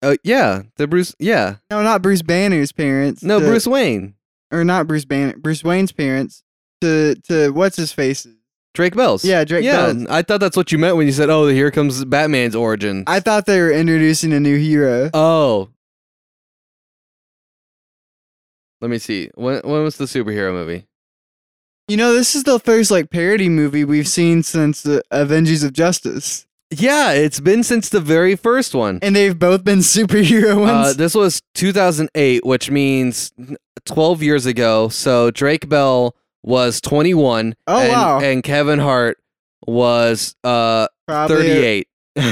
[0.02, 1.56] Uh yeah, the Bruce yeah.
[1.70, 3.22] No, not Bruce Banner's parents.
[3.22, 4.14] No, to- Bruce Wayne.
[4.50, 6.42] or not Bruce Banner, Bruce Wayne's parents.
[6.80, 8.26] To to what's his face?
[8.74, 9.24] Drake Bell's.
[9.24, 10.06] Yeah, Drake yeah, Bell's.
[10.08, 13.20] I thought that's what you meant when you said, "Oh, here comes Batman's origin." I
[13.20, 15.10] thought they were introducing a new hero.
[15.14, 15.70] oh,
[18.80, 19.30] let me see.
[19.34, 20.86] When when was the superhero movie?
[21.88, 25.72] You know, this is the first like parody movie we've seen since the Avengers of
[25.74, 28.98] Justice, Yeah, it's been since the very first one.
[29.02, 30.96] and they've both been superhero Uh, ones.
[30.96, 33.32] this was 2008, which means
[33.84, 34.88] 12 years ago.
[34.88, 37.56] So Drake Bell was 21.
[37.66, 38.20] Oh, and, wow.
[38.20, 39.18] And Kevin Hart
[39.66, 41.86] was uh Probably.
[42.16, 42.18] 38.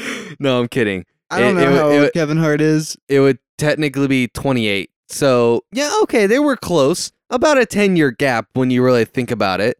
[0.40, 1.04] no, I'm kidding.
[1.30, 2.96] I don't It- know it- how it- old Kevin Hart is.
[3.08, 4.90] It would technically be 28.
[5.08, 7.12] So, yeah, okay, they were close.
[7.30, 9.78] About a 10 year gap when you really think about it.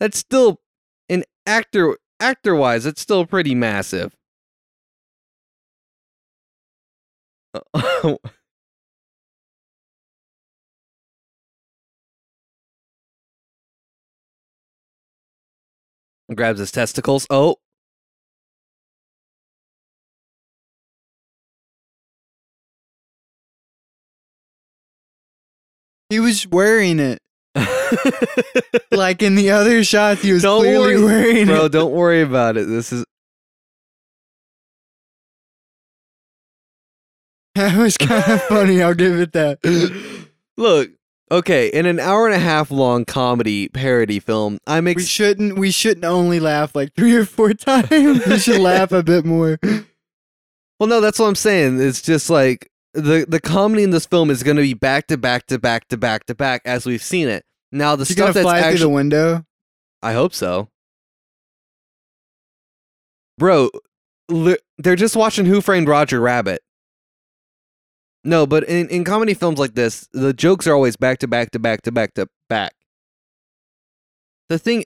[0.00, 0.60] That's still
[1.08, 4.16] an actor actor wise, it's still pretty massive.
[16.34, 17.26] Grabs his testicles.
[17.30, 17.56] Oh,
[26.10, 27.18] He was wearing it.
[28.90, 31.58] Like in the other shots, he was Don't clearly worry, wearing bro, it.
[31.58, 32.66] Bro, don't worry about it.
[32.68, 33.04] This is
[37.54, 38.82] That was kind of funny.
[38.82, 39.58] I'll give it that.
[40.56, 40.90] Look,
[41.32, 45.58] okay, in an hour and a half long comedy parody film, I'm We shouldn't.
[45.58, 48.24] We shouldn't only laugh like three or four times.
[48.26, 49.58] We should laugh a bit more.
[50.78, 51.80] Well, no, that's what I'm saying.
[51.80, 55.16] It's just like the the comedy in this film is going to be back to
[55.16, 57.44] back to back to back to back as we've seen it.
[57.72, 59.44] Now the stuff that's fly through the window?
[60.02, 60.68] I hope so.
[63.38, 63.70] Bro,
[64.28, 66.60] li- they're just watching Who Framed Roger Rabbit.
[68.24, 71.50] No, but in, in comedy films like this, the jokes are always back to back
[71.52, 72.74] to back to back to back.
[74.48, 74.84] The thing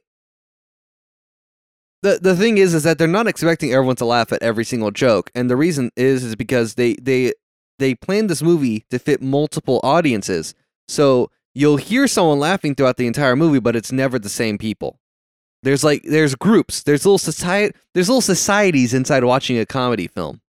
[2.03, 4.90] the the thing is is that they're not expecting everyone to laugh at every single
[4.90, 5.31] joke.
[5.35, 7.33] And the reason is is because they they
[7.79, 10.55] they planned this movie to fit multiple audiences.
[10.88, 14.99] So you'll hear someone laughing throughout the entire movie, but it's never the same people.
[15.62, 20.40] There's like there's groups, there's little society, there's little societies inside watching a comedy film.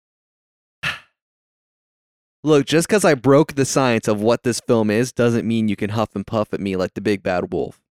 [2.43, 5.75] Look, just because I broke the science of what this film is doesn't mean you
[5.75, 7.81] can huff and puff at me like the big bad wolf.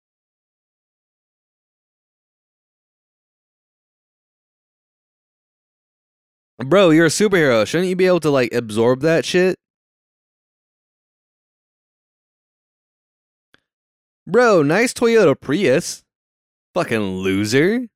[6.59, 7.66] Bro, you're a superhero.
[7.66, 9.56] Shouldn't you be able to like absorb that shit?
[14.26, 16.02] Bro, nice Toyota Prius.
[16.74, 17.87] Fucking loser.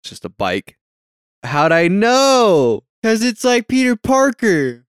[0.00, 0.76] It's just a bike.
[1.44, 2.82] How'd I know?
[3.02, 4.84] Because it's like Peter Parker.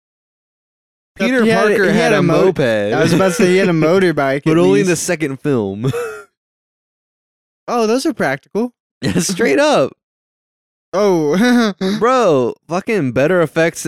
[1.16, 2.60] Peter had Parker he had, had a, a mo- moped.
[2.60, 5.92] I was about to say he had a motorbike, but only in the second film.
[7.66, 8.74] Oh, those are practical.
[9.02, 9.94] Yeah, straight up,
[10.92, 12.54] Oh, bro.
[12.68, 13.88] Fucking better effects.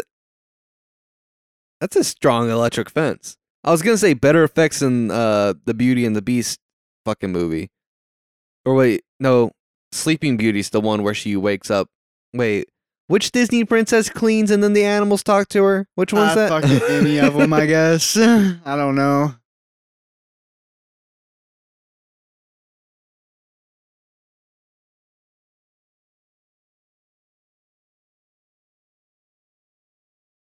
[1.81, 3.35] That's a strong electric fence.
[3.65, 6.59] I was gonna say better effects than uh the Beauty and the Beast
[7.03, 7.69] fucking movie.
[8.65, 9.51] Or wait, no,
[9.91, 11.89] Sleeping Beauty's the one where she wakes up.
[12.33, 12.69] Wait,
[13.07, 15.87] which Disney princess cleans and then the animals talk to her?
[15.95, 16.49] Which one's Ah, that?
[16.49, 18.17] fucking any of them, I guess.
[18.17, 19.35] I don't know.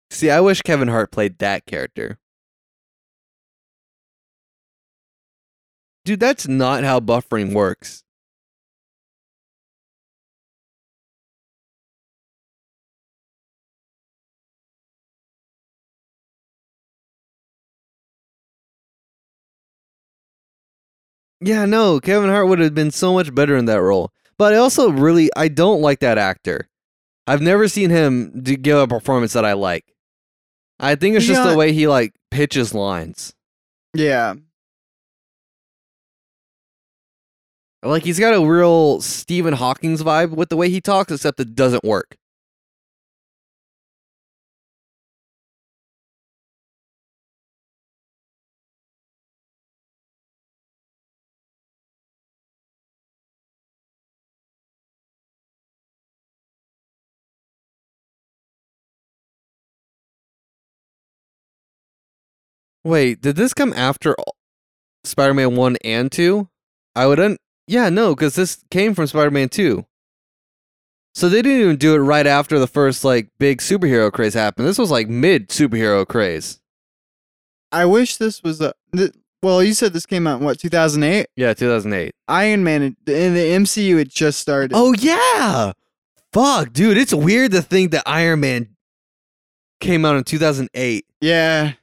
[0.10, 2.20] See, I wish Kevin Hart played that character.
[6.06, 8.04] Dude, that's not how buffering works.
[21.44, 24.12] Yeah, no, Kevin Hart would have been so much better in that role.
[24.38, 26.70] But I also really I don't like that actor.
[27.28, 29.86] I've never seen him do, give a performance that I like.
[30.80, 31.52] I think it's just Yeah.
[31.52, 33.34] the way he like pitches lines.
[33.94, 34.36] Yeah.
[37.84, 41.54] Like he's got a real Stephen Hawking's vibe with the way he talks, except it
[41.56, 42.16] doesn't work.
[62.84, 64.16] Wait, did this come after
[65.04, 66.48] Spider Man 1 and 2?
[66.96, 69.86] I would un- Yeah, no, because this came from Spider Man 2.
[71.16, 74.68] So they didn't even do it right after the first like big superhero craze happened.
[74.68, 76.60] This was like mid superhero craze.
[77.72, 78.74] I wish this was a.
[78.96, 79.12] Th-
[79.44, 81.28] well, you said this came out in what 2008.
[81.36, 82.14] Yeah, 2008.
[82.28, 84.72] Iron Man in in the MCU had just started.
[84.74, 85.74] Oh yeah.
[86.32, 88.76] Fuck, dude, it's weird to think that Iron Man
[89.80, 91.06] came out in 2008.
[91.22, 91.74] yeah.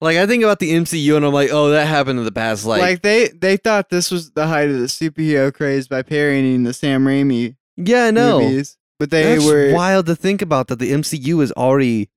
[0.00, 2.64] Like I think about the MCU and I'm like, "Oh, that happened in the past
[2.64, 6.62] like, Like, they they thought this was the height of the superhero craze by parodying
[6.62, 8.40] the Sam Raimi yeah, no.
[8.40, 12.10] movies, but they That's were wild to think about that the MCU is already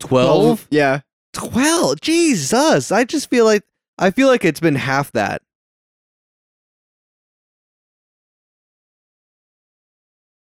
[0.00, 0.68] 12?
[0.70, 1.00] Yeah.
[1.32, 2.00] 12.
[2.00, 2.92] Jesus.
[2.92, 3.64] I just feel like
[3.98, 5.42] I feel like it's been half that.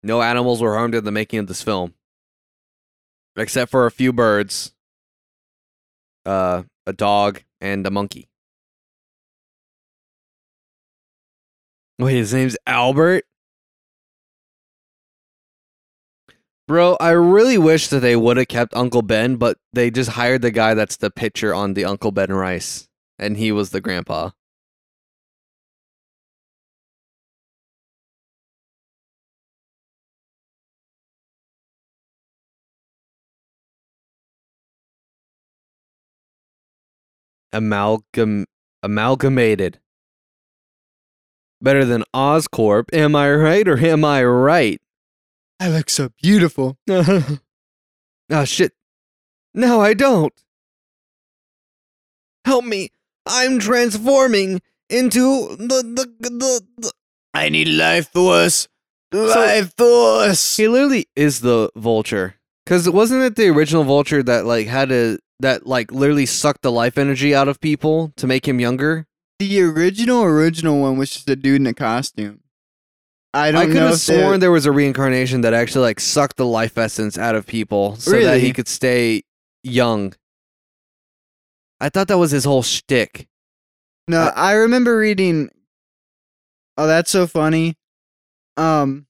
[0.03, 1.95] No animals were harmed in the making of this film.
[3.37, 4.74] Except for a few birds.
[6.27, 8.29] Uh a dog and a monkey.
[11.99, 13.25] Wait, his name's Albert?
[16.67, 20.43] Bro, I really wish that they would have kept Uncle Ben, but they just hired
[20.43, 24.31] the guy that's the pitcher on the Uncle Ben rice, and he was the grandpa.
[37.55, 38.45] Amalgam
[38.83, 39.81] amalgamated.
[41.63, 44.83] Better than Oscorp, am I right or am I right?
[45.59, 46.77] I look so beautiful.
[46.91, 47.39] oh
[48.45, 48.73] shit.
[49.55, 50.35] No, I don't.
[52.45, 52.91] Help me.
[53.27, 56.93] I'm transforming into the the the, the
[57.33, 58.69] I need life force.
[59.13, 60.57] Life force.
[60.57, 62.35] He literally is the vulture.
[62.67, 66.73] Cause wasn't it the original vulture that like had to that like literally sucked the
[66.73, 69.07] life energy out of people to make him younger?
[69.39, 72.41] The original original one was just a dude in a costume.
[73.33, 73.71] I don't know.
[73.71, 77.19] I could have sworn there was a reincarnation that actually like sucked the life essence
[77.19, 79.23] out of people so that he could stay
[79.65, 80.15] young.
[81.81, 83.27] I thought that was his whole shtick.
[84.07, 85.51] No, I remember reading.
[86.77, 87.77] Oh, that's so funny.
[88.57, 89.07] Um,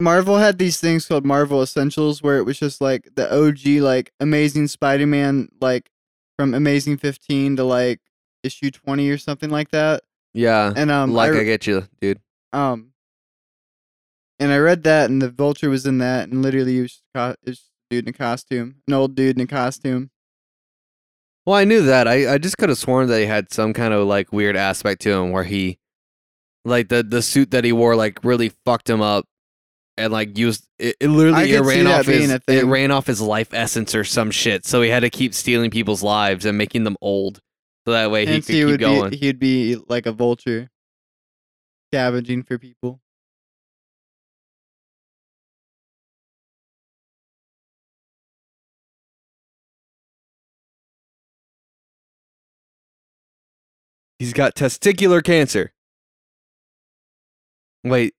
[0.00, 4.12] Marvel had these things called Marvel Essentials, where it was just like the OG, like
[4.20, 5.90] Amazing Spider-Man, like
[6.38, 8.00] from Amazing Fifteen to like
[8.42, 10.02] issue twenty or something like that.
[10.32, 10.72] Yeah.
[10.74, 12.20] And um, like I, I get you, dude.
[12.52, 12.92] um,
[14.38, 17.02] and I read that, and the Vulture was in that, and literally he was just
[17.14, 17.58] co- it was
[17.90, 20.10] a dude in a costume, an old dude in a costume.
[21.44, 22.06] Well, I knew that.
[22.06, 25.02] I, I just could have sworn that he had some kind of like weird aspect
[25.02, 25.78] to him where he
[26.64, 29.26] like the the suit that he wore like really fucked him up
[29.96, 33.52] and like used it, it literally it ran off his it ran off his life
[33.52, 34.64] essence or some shit.
[34.64, 37.40] So he had to keep stealing people's lives and making them old.
[37.86, 39.10] So that way he Hence, could he keep would going.
[39.10, 40.70] be he'd be like a vulture,
[41.92, 43.00] scavenging for people.
[54.18, 55.72] He's got testicular cancer.
[57.82, 58.14] Wait.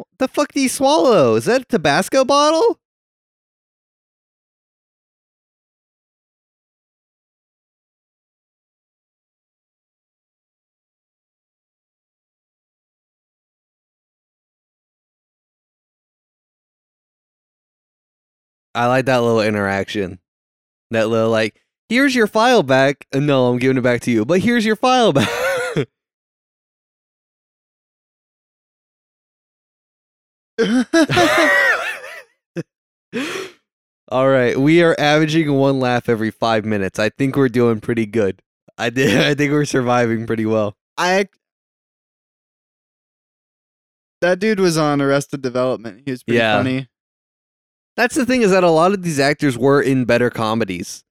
[0.00, 1.34] What the fuck did he swallow?
[1.34, 2.78] Is that a Tabasco bottle?
[18.74, 20.18] I like that little interaction.
[20.90, 23.06] That little like, here's your file back.
[23.12, 24.24] Uh, No, I'm giving it back to you.
[24.24, 25.28] But here's your file back.
[34.12, 36.98] All right, we are averaging one laugh every five minutes.
[36.98, 38.42] I think we're doing pretty good.
[38.76, 39.20] I did.
[39.26, 40.76] I think we're surviving pretty well.
[40.98, 41.28] I
[44.20, 46.02] that dude was on Arrested Development.
[46.04, 46.58] He was pretty Yeah.
[46.58, 46.88] funny.
[47.96, 51.04] That's the thing is that a lot of these actors were in better comedies.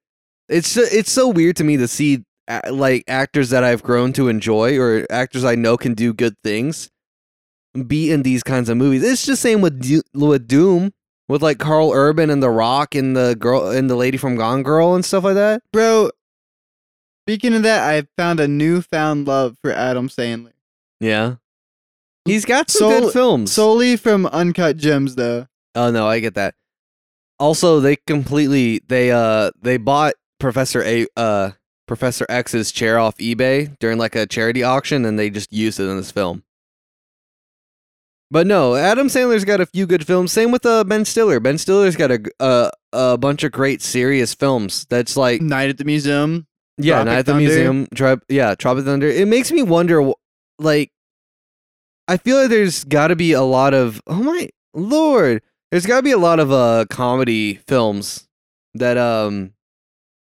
[0.48, 2.24] It's it's so weird to me to see
[2.70, 6.90] like actors that I've grown to enjoy or actors I know can do good things
[7.88, 9.04] be in these kinds of movies.
[9.04, 10.92] It's just same with Do- with Doom
[11.28, 14.64] with like Karl Urban and The Rock and the girl and the lady from Gone
[14.64, 15.62] Girl and stuff like that.
[15.72, 16.10] Bro,
[17.26, 20.54] speaking of that, I found a newfound love for Adam Sandler.
[21.00, 21.36] Yeah.
[22.26, 23.52] He's got some Sol- good films.
[23.52, 25.48] Solely from Uncut Gems though.
[25.76, 26.56] Oh no, I get that.
[27.40, 31.52] Also, they completely they uh they bought Professor A uh
[31.88, 35.86] Professor X's chair off eBay during like a charity auction and they just used it
[35.88, 36.44] in this film.
[38.32, 40.32] But no, Adam Sandler's got a few good films.
[40.32, 41.40] Same with uh, Ben Stiller.
[41.40, 44.86] Ben Stiller's got a uh, a bunch of great serious films.
[44.90, 46.46] That's like Night at the Museum.
[46.78, 47.48] yeah, Tropic Night at the Thunder.
[47.48, 47.88] Museum.
[47.96, 49.08] Tri- yeah, Tropic Thunder.
[49.08, 50.12] It makes me wonder,
[50.60, 50.92] like,
[52.08, 55.98] I feel like there's got to be a lot of oh my lord, there's got
[55.98, 58.28] to be a lot of uh comedy films
[58.76, 59.54] that um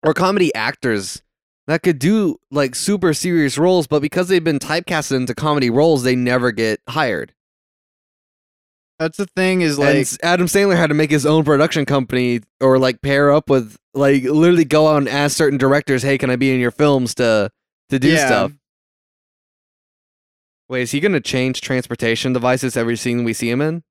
[0.02, 1.22] or comedy actors
[1.66, 6.02] that could do like super serious roles, but because they've been typecasted into comedy roles,
[6.02, 7.34] they never get hired.
[8.98, 12.40] That's the thing is like s- Adam Sandler had to make his own production company
[12.60, 16.30] or like pair up with like literally go out and ask certain directors, "Hey, can
[16.30, 17.50] I be in your films to
[17.90, 18.52] to do yeah, stuff?"
[20.68, 23.84] Wait, is he gonna change transportation devices every scene we see him in?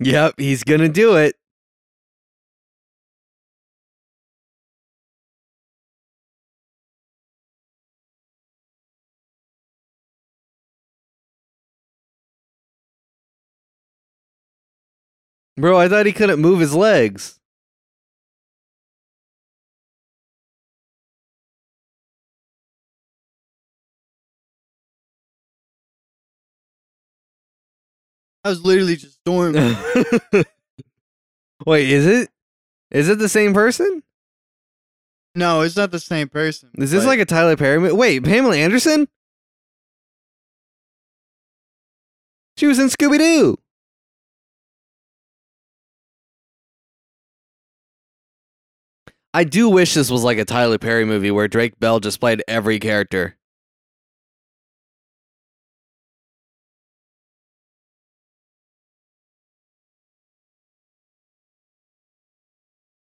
[0.00, 1.36] Yep, he's gonna do it.
[15.56, 17.37] Bro, I thought he couldn't move his legs.
[28.48, 29.52] I was literally just storm.
[31.66, 32.30] Wait, is it?
[32.90, 34.02] Is it the same person?
[35.34, 36.70] no, it's not the same person.
[36.78, 37.78] Is this but- like a Tyler Perry?
[37.78, 39.06] mo- Wait, Pamela Anderson?
[42.56, 43.58] She was in Scooby Doo.
[49.34, 52.42] I do wish this was like a Tyler Perry movie where Drake Bell just played
[52.48, 53.36] every character.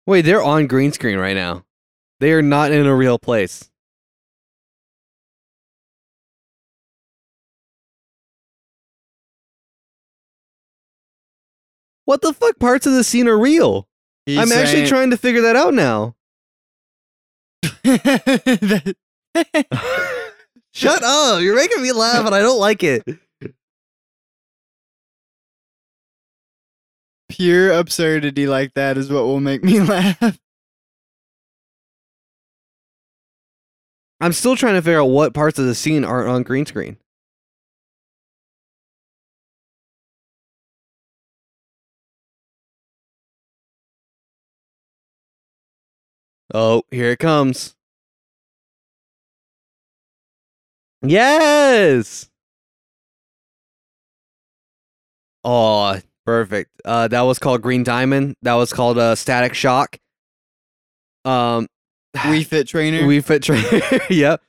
[0.08, 1.64] Wait, they're on green screen right now.
[2.20, 3.70] They are not in a real place.
[12.06, 13.88] What the fuck parts of the scene are real?
[14.26, 16.16] He's I'm actually saying- trying to figure that out now.
[17.84, 18.96] That-
[20.74, 21.42] Shut up.
[21.42, 23.04] You're making me laugh and I don't like it.
[27.30, 30.40] Pure absurdity like that is what will make me laugh.
[34.20, 36.98] I'm still trying to figure out what parts of the scene aren't on green screen.
[46.54, 47.76] Oh, here it comes.
[51.02, 52.30] Yes.
[55.44, 56.70] Oh, perfect.
[56.86, 58.36] Uh, that was called Green Diamond.
[58.44, 59.98] That was called uh, Static Shock.
[61.26, 61.68] Um,
[62.30, 63.08] We fit trainer.
[63.08, 63.82] we fit trainer.
[64.10, 64.42] yep.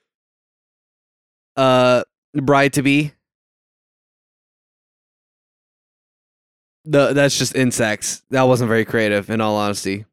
[1.57, 2.03] Uh,
[2.35, 3.12] bride to be.
[6.85, 8.22] The that's just insects.
[8.31, 10.07] That wasn't very creative, in all honesty.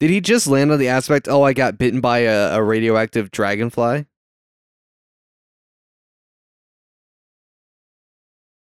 [0.00, 1.26] Did he just land on the aspect?
[1.28, 4.06] Oh, I got bitten by a, a radioactive dragonfly.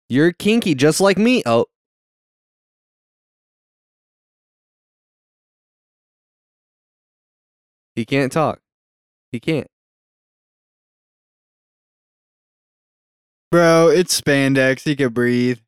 [0.09, 1.43] You're kinky just like me.
[1.47, 1.67] Oh.
[7.95, 8.61] He can't talk.
[9.31, 9.69] He can't.
[13.53, 14.83] Bro, it's spandex.
[14.83, 15.61] He can breathe.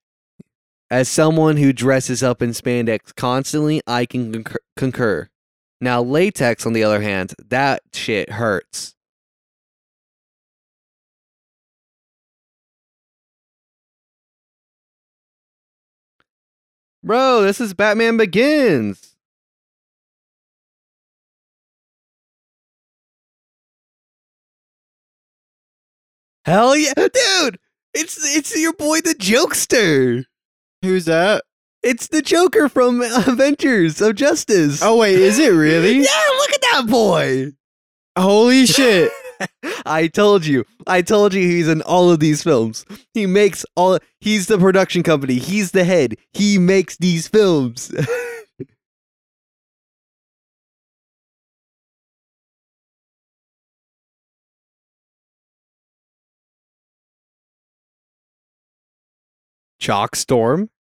[0.91, 4.45] As someone who dresses up in spandex constantly, I can
[4.77, 5.29] concur.
[5.81, 8.96] Now, latex, on the other hand, that shit hurts.
[17.07, 19.15] Bro, this is Batman Begins.
[26.45, 27.61] Hell yeah, dude!
[27.95, 30.25] It's it's your boy the Jokester.
[30.83, 31.45] Who's that?
[31.81, 34.83] It's the Joker from Avengers of Justice.
[34.83, 35.99] Oh wait, is it really?
[35.99, 37.53] yeah, look at that boy.
[38.19, 39.13] Holy shit.
[39.87, 40.65] I told you.
[40.87, 42.85] I told you he's in all of these films.
[43.15, 45.35] He makes all he's the production company.
[45.35, 46.17] He's the head.
[46.33, 47.95] He makes these films.
[59.79, 60.71] Chalk Storm.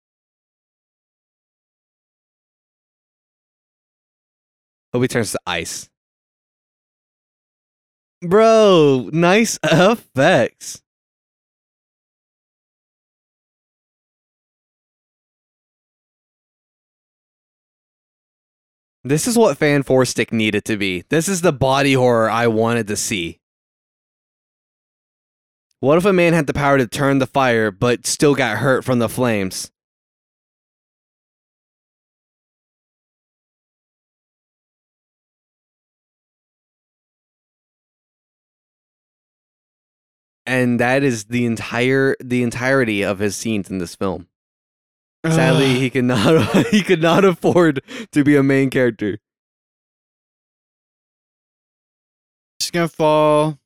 [4.92, 5.90] Hope he turns to ice.
[8.28, 10.82] Bro, nice effects.
[19.04, 21.04] This is what Fan Four Stick needed to be.
[21.10, 23.38] This is the body horror I wanted to see.
[25.78, 28.84] What if a man had the power to turn the fire but still got hurt
[28.84, 29.70] from the flames?
[40.46, 44.28] And that is the entire the entirety of his scenes in this film.
[45.24, 47.82] Sadly, he could not he could not afford
[48.12, 49.18] to be a main character.
[52.60, 53.58] Just gonna fall.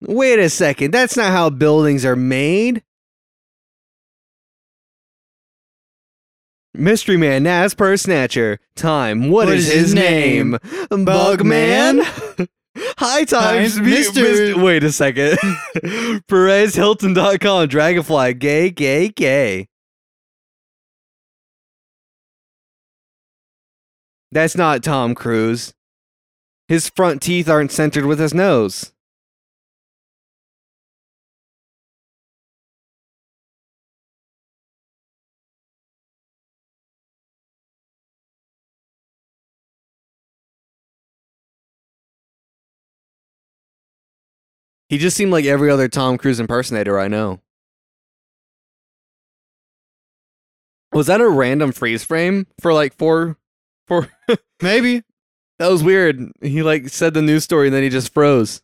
[0.00, 2.82] Wait a second, that's not how buildings are made.
[6.74, 8.60] Mystery Man, Naspers Snatcher.
[8.76, 9.30] Time.
[9.30, 10.58] what is, his, name?
[10.90, 12.48] Bugman?
[12.98, 14.62] High times, Mis- Mr.
[14.62, 15.38] Wait a second.
[16.28, 17.68] PerezHilton.com.
[17.68, 18.34] Dragonfly.
[18.34, 19.66] Gay, gay, gay.
[24.30, 25.72] That's not Tom Cruise.
[26.68, 28.92] His front teeth aren't centered with his nose.
[44.88, 47.40] He just seemed like every other Tom Cruise impersonator I know.
[50.92, 53.36] Was that a random freeze frame for like four
[53.86, 54.08] four
[54.62, 55.02] Maybe.
[55.58, 56.32] That was weird.
[56.40, 58.62] He like said the news story and then he just froze.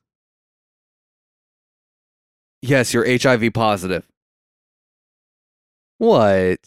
[2.63, 4.07] Yes, you're HIV positive.
[5.99, 6.59] What?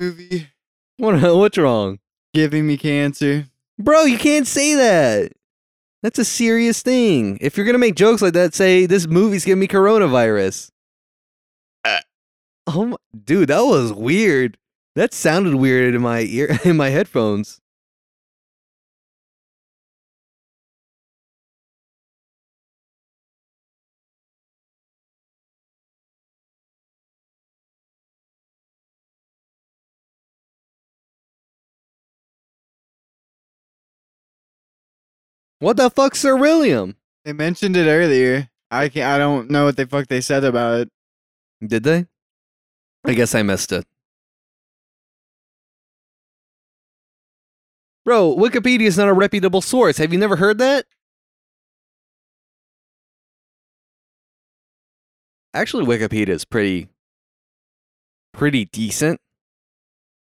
[0.00, 0.48] Movie
[0.96, 2.00] What what's wrong?
[2.32, 3.46] giving me cancer.
[3.78, 5.32] Bro, you can't say that.
[6.04, 7.38] That's a serious thing.
[7.40, 10.70] If you're gonna make jokes like that, say this movie's giving me coronavirus.
[11.82, 12.00] Uh.
[12.66, 14.58] Oh my, dude, that was weird.
[14.96, 17.62] That sounded weird in my ear in my headphones.
[35.64, 36.94] What the fuck's Ceruleum?
[37.24, 38.50] They mentioned it earlier.
[38.70, 40.88] I can't, I don't know what the fuck they said about it.
[41.66, 42.04] Did they?
[43.02, 43.86] I guess I missed it.
[48.04, 49.96] Bro, Wikipedia is not a reputable source.
[49.96, 50.84] Have you never heard that?
[55.54, 56.88] Actually, Wikipedia is pretty
[58.34, 59.18] pretty decent.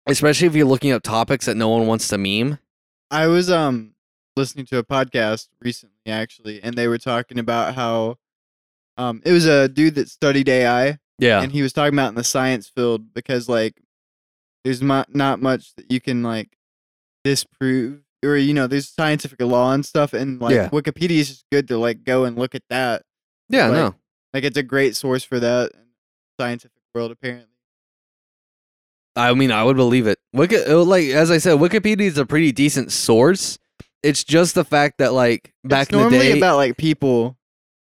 [0.08, 2.58] Especially if you're looking up topics that no one wants to meme.
[3.12, 3.95] I was um
[4.36, 8.18] listening to a podcast recently actually, and they were talking about how
[8.98, 11.42] um it was a dude that studied AI, Yeah.
[11.42, 13.82] and he was talking about in the science field because like
[14.64, 16.58] there's not not much that you can like
[17.24, 20.70] disprove or you know there's scientific law and stuff, and like Yeah.
[20.70, 23.04] Wikipedia is just good to like go and look at that.
[23.50, 23.96] yeah, like- no.
[24.34, 25.72] Like it's a great source for that
[26.40, 27.48] scientific world apparently.
[29.16, 30.20] I mean, I would believe it.
[30.34, 33.58] Wiki, uh, like as I said, Wikipedia is a pretty decent source.
[34.06, 37.38] It's just the fact that like back it's in the normally day, about like people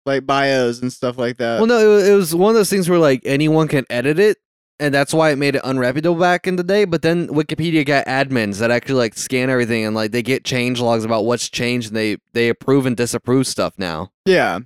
[0.07, 1.59] like bios and stuff like that.
[1.59, 4.39] Well, no, it, it was one of those things where like anyone can edit it,
[4.79, 6.87] and that's why it made it unreputable back in the day.
[6.87, 10.81] But then Wikipedia got admins that actually like scan everything and like they get change
[10.81, 14.11] logs about what's changed, and they they approve and disapprove stuff now.
[14.25, 14.61] yeah.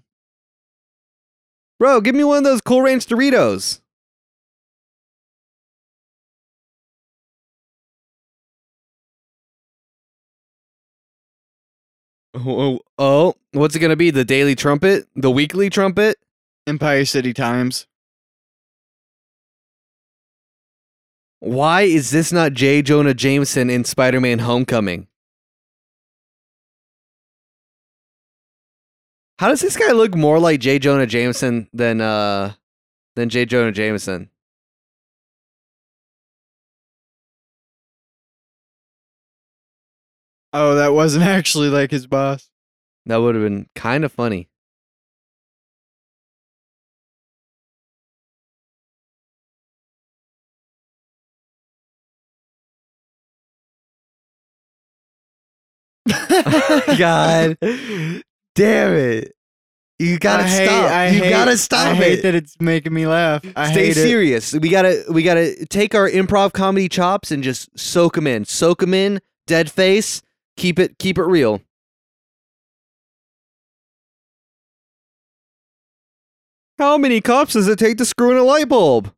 [1.80, 3.80] Bro, give me one of those Cool Ranch Doritos.
[12.34, 14.10] Oh, oh, what's it gonna be?
[14.10, 16.18] The Daily Trumpet, the Weekly Trumpet?
[16.66, 17.86] Empire City Times.
[21.40, 22.82] Why is this not J.
[22.82, 25.06] Jonah Jameson in Spider-Man: Homecoming?
[29.38, 30.80] How does this guy look more like J.
[30.80, 32.54] Jonah Jameson than uh
[33.14, 33.44] than J.
[33.44, 34.30] Jonah Jameson?
[40.52, 42.50] Oh, that wasn't actually like his boss.
[43.06, 44.48] That would have been kind of funny.
[56.10, 57.56] Oh God
[58.54, 59.32] damn it.
[59.98, 60.90] You gotta I hate, stop.
[60.90, 61.96] I you hate, gotta stop I it.
[61.96, 63.42] hate that it's making me laugh.
[63.56, 64.02] I Stay hate it.
[64.02, 64.52] serious.
[64.54, 68.44] We gotta we gotta take our improv comedy chops and just soak them in.
[68.44, 69.20] Soak them in.
[69.46, 70.22] Dead face.
[70.58, 71.62] Keep it keep it real.
[76.78, 79.12] How many cops does it take to screw in a light bulb?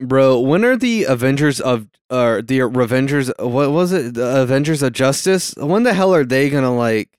[0.00, 4.14] Bro, when are the Avengers of or the Revengers what was it?
[4.14, 5.54] The Avengers of Justice?
[5.56, 7.10] When the hell are they gonna like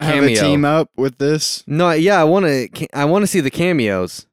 [0.00, 1.62] Have a team up with this.
[1.66, 4.26] No, yeah, I want to I want to see the cameos.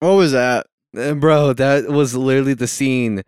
[0.00, 0.66] What was that?
[0.96, 3.22] Uh, Bro, that was literally the scene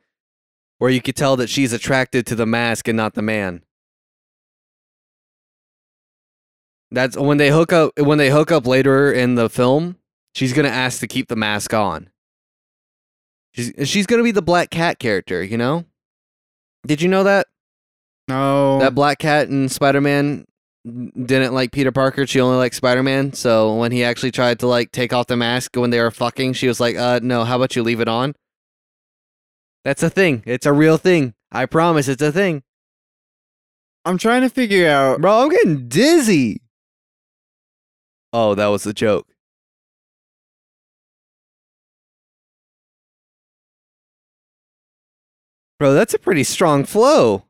[0.78, 3.62] where you could tell that she's attracted to the mask and not the man.
[6.90, 9.96] That's when they hook up when they hook up later in the film,
[10.34, 12.10] she's going to ask to keep the mask on.
[13.52, 15.84] She's she's going to be the black cat character, you know?
[16.86, 17.48] Did you know that?
[18.28, 18.78] No.
[18.78, 20.46] That black cat in Spider-Man
[20.86, 22.26] didn't like Peter Parker.
[22.26, 23.32] She only liked Spider-Man.
[23.32, 26.52] So when he actually tried to like take off the mask when they were fucking,
[26.54, 27.44] she was like, "Uh, no.
[27.44, 28.34] How about you leave it on?"
[29.84, 30.42] That's a thing.
[30.46, 31.34] It's a real thing.
[31.52, 32.64] I promise, it's a thing,
[34.04, 35.20] I'm trying to figure out.
[35.20, 35.42] bro.
[35.42, 36.60] I'm getting dizzy.
[38.32, 39.26] Oh, that was a joke.
[45.78, 47.45] Bro, that's a pretty strong flow.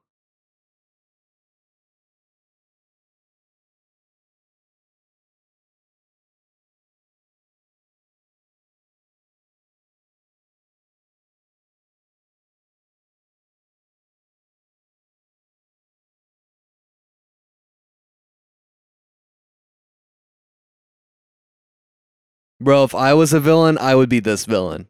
[22.66, 24.88] Bro, if I was a villain, I would be this villain.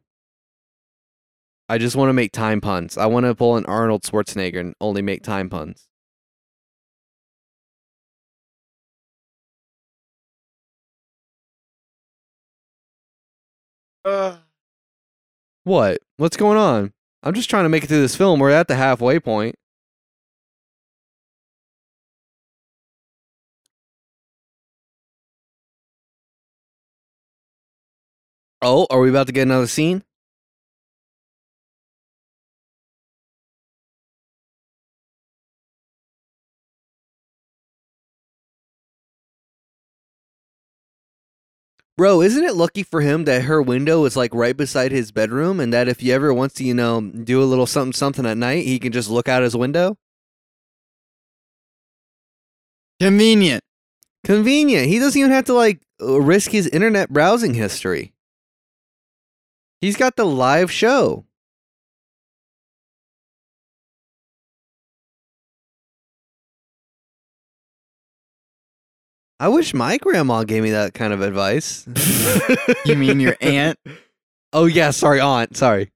[1.69, 2.97] I just want to make time puns.
[2.97, 5.87] I want to pull an Arnold Schwarzenegger and only make time puns.
[14.07, 14.39] Uh,
[15.65, 15.99] What?
[16.17, 16.95] What's going on?
[17.23, 18.41] I'm just trying to make it through this film.
[18.41, 19.57] We're at the halfway point.
[28.69, 30.03] Oh, are we about to get another scene?
[41.97, 45.61] Bro, isn't it lucky for him that her window is like right beside his bedroom
[45.61, 48.37] and that if he ever wants to, you know, do a little something something at
[48.37, 49.97] night, he can just look out his window?
[53.01, 53.63] convenient.
[54.25, 54.89] Convenient.
[54.89, 58.13] He doesn't even have to like risk his internet browsing history.
[59.87, 61.27] He's got the live show.
[69.39, 71.87] I wish my grandma gave me that kind of advice.
[72.85, 73.79] You mean your aunt?
[74.53, 75.57] Oh yeah, sorry, aunt.
[75.57, 75.93] Sorry.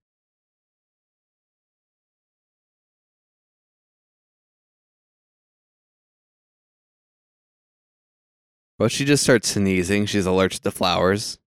[8.78, 10.06] Well, she just starts sneezing.
[10.06, 11.40] She's allergic to flowers.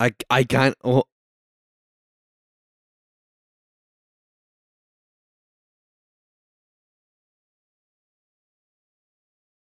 [0.00, 0.76] I I can't.
[0.84, 1.04] Oh.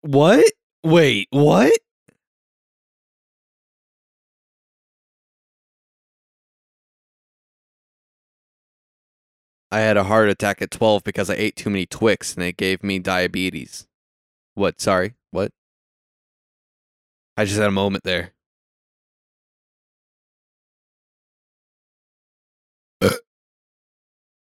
[0.02, 0.44] What?
[0.82, 1.72] Wait, what?
[9.70, 12.56] I had a heart attack at 12 because I ate too many Twix and it
[12.56, 13.86] gave me diabetes.
[14.54, 14.80] What?
[14.80, 15.14] Sorry.
[15.30, 15.52] What?
[17.36, 18.32] I just had a moment there.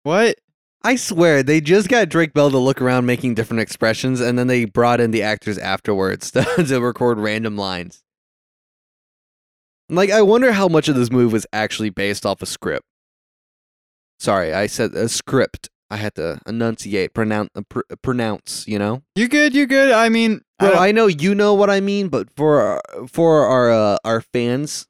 [0.08, 0.38] What?
[0.84, 4.48] I swear, they just got Drake Bell to look around making different expressions, and then
[4.48, 8.04] they brought in the actors afterwards to, to record random lines.
[9.90, 12.86] Like, I wonder how much of this move was actually based off a script.
[14.18, 15.70] Sorry, I said a script.
[15.90, 18.66] I had to enunciate, pronounce, pr- pronounce.
[18.66, 19.54] You know, You good?
[19.54, 19.92] You good?
[19.92, 20.70] I mean, I bro.
[20.76, 24.22] don't- I know you know what I mean, but for our, for our uh, our
[24.22, 24.88] fans,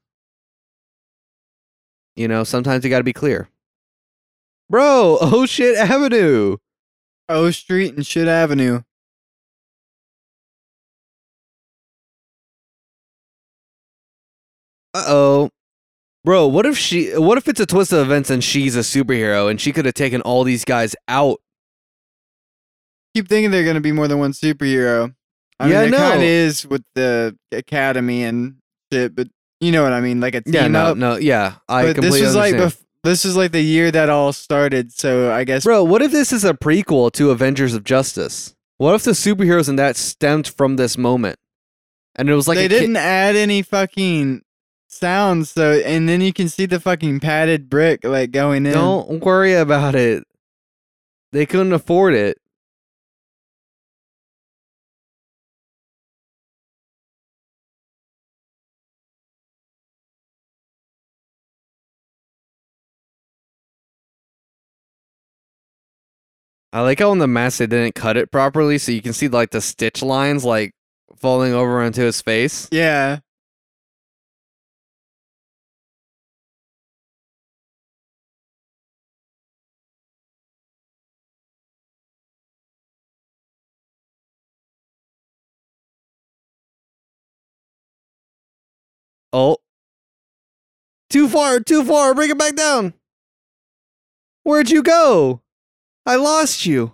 [2.15, 3.49] you know, sometimes you got to be clear.
[4.69, 6.57] Bro, oh shit, Avenue.
[7.29, 8.81] O Street and Shit Avenue.
[14.93, 15.49] Uh oh.
[16.23, 19.49] Bro, what if she what if it's a twist of events and she's a superhero
[19.49, 21.39] and she could have taken all these guys out?
[23.15, 25.13] Keep thinking they're gonna be more than one superhero.
[25.59, 26.17] I Yeah, mean, it kind know.
[26.17, 28.57] of is with the Academy and
[28.91, 29.27] shit, but
[29.61, 30.97] you know what I mean, like a team Yeah, no, up.
[30.97, 31.55] no, yeah.
[31.67, 34.91] I but this completely was like bef- this is like the year that all started.
[34.91, 38.55] So I guess Bro, what if this is a prequel to Avengers of Justice?
[38.77, 41.37] What if the superheroes in that stemmed from this moment?
[42.15, 44.41] And it was like they didn't add any fucking
[44.87, 45.51] sounds.
[45.51, 48.73] So and then you can see the fucking padded brick like going in.
[48.73, 50.23] Don't worry about it.
[51.31, 52.37] They couldn't afford it.
[66.77, 69.27] I like how on the mask they didn't cut it properly, so you can see
[69.27, 70.75] like the stitch lines like
[71.17, 72.67] falling over onto his face.
[72.71, 73.21] Yeah.
[89.33, 89.57] Oh.
[91.09, 92.13] Too far, too far.
[92.13, 92.93] Bring it back down.
[94.43, 95.41] Where'd you go?
[96.07, 96.93] I lost you.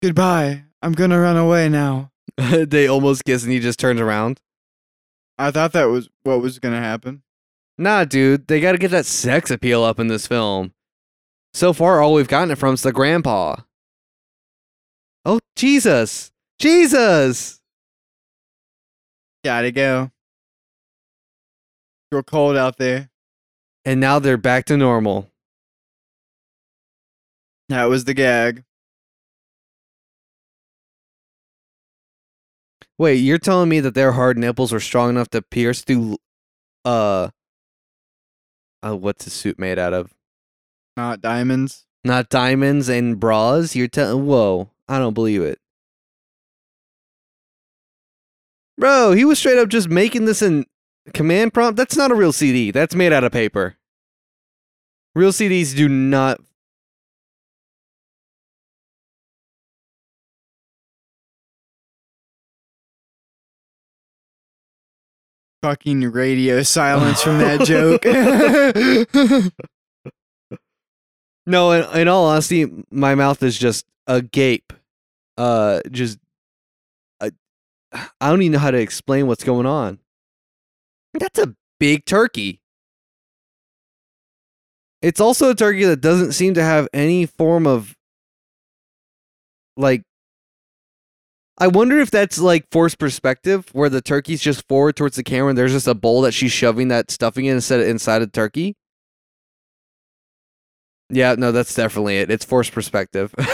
[0.00, 0.62] Goodbye.
[0.80, 2.12] I'm gonna run away now.
[2.36, 4.40] they almost kiss and he just turns around.
[5.38, 7.24] I thought that was what was gonna happen.
[7.78, 10.72] Nah, dude, they gotta get that sex appeal up in this film.
[11.52, 13.56] So far, all we've gotten it from is the grandpa.
[15.24, 16.30] Oh, Jesus.
[16.60, 17.60] Jesus.
[19.42, 20.12] Gotta go.
[22.12, 23.10] Real cold out there.
[23.84, 25.33] And now they're back to normal.
[27.68, 28.64] That was the gag.
[32.96, 36.16] Wait, you're telling me that their hard nipples were strong enough to pierce through,
[36.84, 37.28] uh,
[38.84, 40.14] uh what's the suit made out of?
[40.96, 41.86] Not diamonds.
[42.04, 43.74] Not diamonds and bras?
[43.74, 45.58] You're telling, whoa, I don't believe it.
[48.76, 50.66] Bro, he was straight up just making this in
[51.12, 51.76] command prompt.
[51.76, 52.70] That's not a real CD.
[52.70, 53.76] That's made out of paper.
[55.14, 56.40] Real CDs do not.
[65.64, 68.04] Fucking radio silence from that joke.
[71.46, 74.72] No, in, in all honesty, my mouth is just agape.
[75.36, 76.18] Uh, just.
[77.20, 77.32] I,
[77.92, 79.98] I don't even know how to explain what's going on.
[81.12, 82.62] That's a big turkey.
[85.02, 87.94] It's also a turkey that doesn't seem to have any form of
[89.76, 90.02] like
[91.56, 95.50] I wonder if that's like forced perspective where the turkey's just forward towards the camera
[95.50, 98.32] and there's just a bowl that she's shoving that stuffing in instead of inside of
[98.32, 98.76] the turkey.
[101.10, 102.30] Yeah, no, that's definitely it.
[102.30, 103.32] It's forced perspective.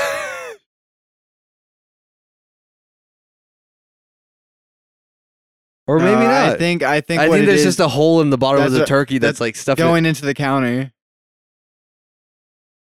[5.86, 6.51] or maybe No, not.
[6.51, 8.62] I think I think I think it there's is just a hole in the bottom
[8.62, 10.92] of the a- turkey that's, that's like stuffing going into the counter.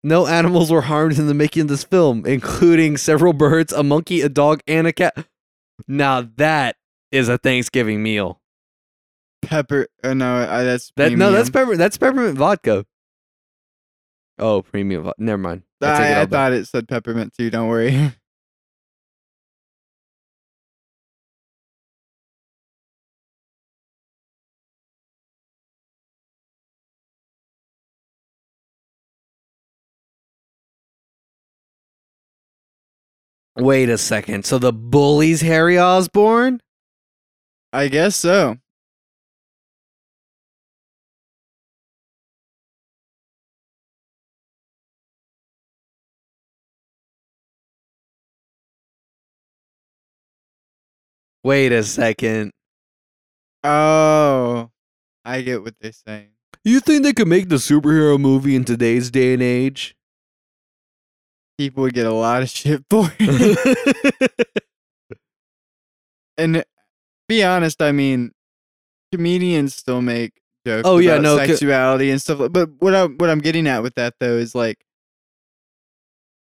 [0.03, 4.21] No animals were harmed in the making of this film, including several birds, a monkey,
[4.21, 5.25] a dog, and a cat.
[5.87, 6.77] Now that
[7.11, 8.39] is a Thanksgiving meal.
[9.41, 9.87] Pepper.
[10.03, 11.75] Oh no, uh, that's That no, that's pepper.
[11.77, 12.85] That's peppermint vodka.
[14.37, 15.03] Oh, premium.
[15.03, 15.63] vo- Never mind.
[15.81, 17.49] I I, I thought it said peppermint too.
[17.49, 18.11] Don't worry.
[33.59, 34.45] Wait a second.
[34.45, 36.61] So the bully's Harry Osborn?
[37.73, 38.57] I guess so.
[51.43, 52.51] Wait a second.
[53.63, 54.69] Oh,
[55.25, 56.29] I get what they're saying.
[56.63, 59.95] You think they could make the superhero movie in today's day and age?
[61.59, 64.47] People would get a lot of shit for it.
[66.37, 66.63] and
[67.27, 68.31] be honest, I mean,
[69.11, 70.31] comedians still make
[70.65, 70.87] jokes.
[70.87, 72.39] Oh, yeah, about no, co- sexuality and stuff.
[72.39, 74.85] like- But what I what I'm getting at with that though is like,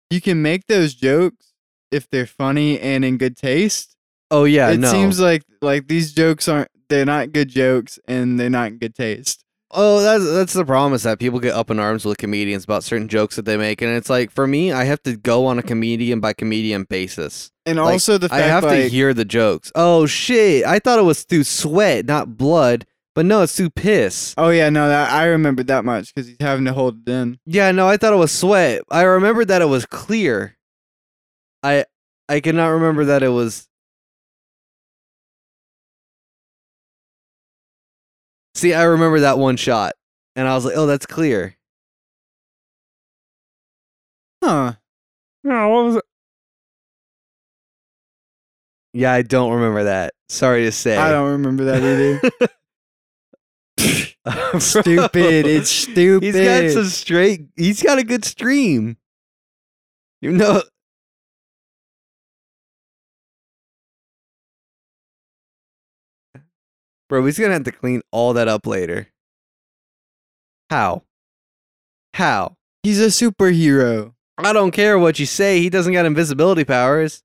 [0.09, 1.53] you can make those jokes
[1.91, 3.95] if they're funny and in good taste.
[4.31, 4.91] oh yeah, it no.
[4.91, 8.95] seems like like these jokes aren't they're not good jokes and they're not in good
[8.95, 9.44] taste.
[9.75, 12.83] Oh, that's that's the problem is that people get up in arms with comedians about
[12.83, 15.59] certain jokes that they make, and it's like for me, I have to go on
[15.59, 17.51] a comedian by comedian basis.
[17.65, 19.71] And Like, also the fact I have like, to hear the jokes.
[19.75, 20.65] Oh shit!
[20.65, 24.33] I thought it was through sweat, not blood, but no, it's through piss.
[24.37, 27.39] Oh yeah, no, that I remembered that much because he's having to hold it in.
[27.45, 28.83] Yeah, no, I thought it was sweat.
[28.89, 30.57] I remembered that it was clear.
[31.63, 31.85] I
[32.29, 33.67] I cannot remember that it was.
[38.55, 39.93] See, I remember that one shot,
[40.35, 41.55] and I was like, "Oh, that's clear."
[44.43, 44.73] Huh.
[45.43, 46.03] No, what was it?
[48.93, 50.13] Yeah, I don't remember that.
[50.29, 50.97] Sorry to say.
[50.97, 52.49] I don't remember that either.
[54.59, 55.45] Stupid.
[55.45, 56.23] It's stupid.
[56.23, 57.41] He's got some straight.
[57.55, 58.97] He's got a good stream.
[60.21, 60.63] You know.
[67.07, 69.07] Bro, he's gonna have to clean all that up later.
[70.69, 71.03] How?
[72.13, 72.55] How?
[72.83, 74.13] He's a superhero.
[74.37, 75.61] I don't care what you say.
[75.61, 77.21] He doesn't got invisibility powers.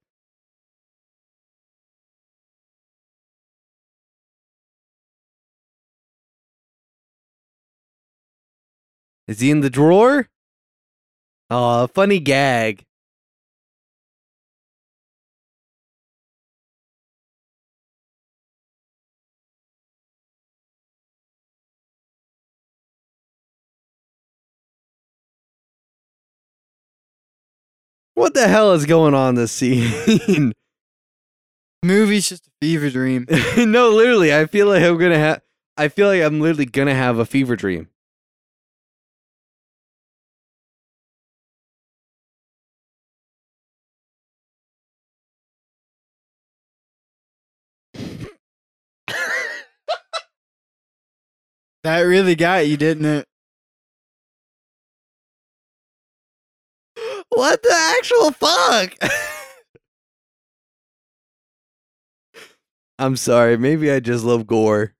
[9.26, 10.28] Is he in the drawer?
[11.50, 12.84] Oh, funny gag.
[28.20, 30.52] What the hell is going on this scene?
[31.82, 33.26] Movie's just a fever dream.
[33.56, 35.40] no, literally, I feel like I'm gonna have.
[35.78, 37.88] I feel like I'm literally gonna have a fever dream.
[51.84, 53.29] That really got you, didn't it?
[57.30, 58.94] What the actual fuck?
[62.98, 63.56] I'm sorry.
[63.56, 64.94] Maybe I just love gore.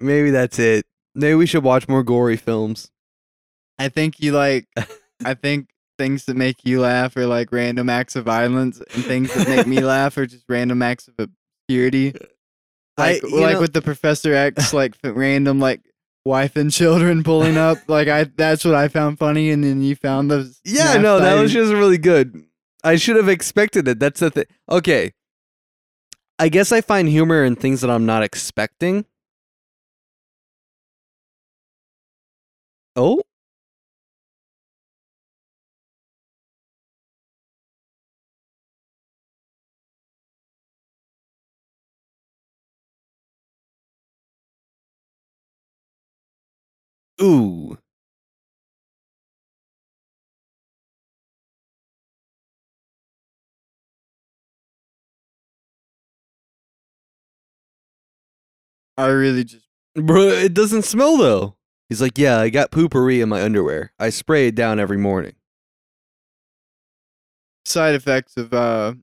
[0.00, 0.86] Maybe that's it.
[1.14, 2.90] Maybe we should watch more gory films.
[3.78, 4.66] I think you like.
[5.24, 5.68] I think
[5.98, 9.66] things that make you laugh are like random acts of violence, and things that make
[9.66, 11.14] me laugh are just random acts of
[11.68, 12.14] obscurity.
[12.96, 15.80] Like, you like know- with the Professor X, like random like
[16.24, 17.78] wife and children pulling up.
[17.88, 20.60] Like I, that's what I found funny, and then you found those.
[20.64, 22.44] Yeah, no, that was just really good.
[22.82, 23.98] I should have expected it.
[23.98, 24.46] That's the thing.
[24.70, 25.12] Okay.
[26.38, 29.06] I guess I find humor in things that I'm not expecting.
[32.96, 33.22] Oh?
[47.24, 47.78] Ooh.
[58.96, 59.66] I really just.
[59.96, 61.56] Bro, it doesn't smell though.
[61.88, 63.92] He's like, yeah, I got poopery in my underwear.
[63.98, 65.34] I spray it down every morning.
[67.64, 68.94] side effects of uh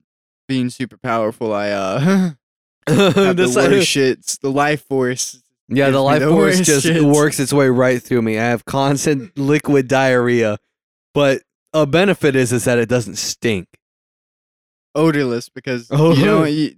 [0.48, 1.98] being super powerful i uh
[2.88, 7.02] have The worst shits the life force yeah, the life force just shits.
[7.14, 8.38] works its way right through me.
[8.38, 10.58] I have constant liquid diarrhea,
[11.14, 11.42] but
[11.72, 13.66] a benefit is is that it doesn't stink.
[14.94, 16.12] odorless because Oh.
[16.14, 16.74] you know you,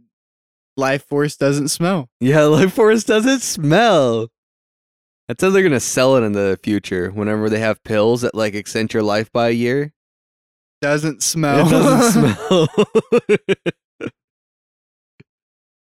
[0.77, 4.29] life force doesn't smell Yeah, life force doesn't smell.
[5.29, 7.11] That's how they're gonna sell it in the future.
[7.11, 9.93] Whenever they have pills that like extend your life by a year,
[10.83, 11.67] Doesn't smell.
[11.67, 12.69] it doesn't smell.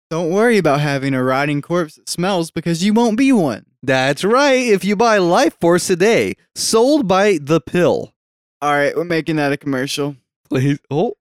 [0.09, 3.65] Don't worry about having a rotting corpse that smells because you won't be one.
[3.81, 4.65] That's right.
[4.67, 8.13] If you buy Life Force today, sold by the pill.
[8.61, 10.15] All right, we're making that a commercial.
[10.49, 10.79] Please.
[10.91, 11.13] Oh,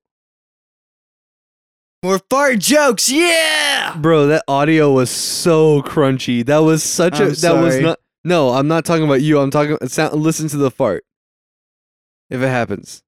[2.03, 3.97] More fart jokes, yeah.
[3.99, 6.45] bro, that audio was so crunchy.
[6.45, 7.25] That was such a.
[7.25, 7.83] I'm that was sorry.
[7.83, 7.99] not.
[8.23, 9.39] No, I'm not talking about you.
[9.41, 9.77] I'm talking.
[9.89, 11.05] Sound, listen to the fart.
[12.31, 13.03] If it happens.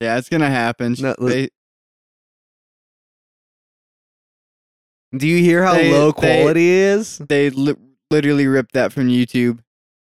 [0.00, 0.96] Yeah, it's gonna happen.
[0.98, 1.50] No, li- They-
[5.16, 7.18] Do you hear how They- low they- quality it is?
[7.18, 7.74] they li-
[8.10, 9.58] literally ripped that from YouTube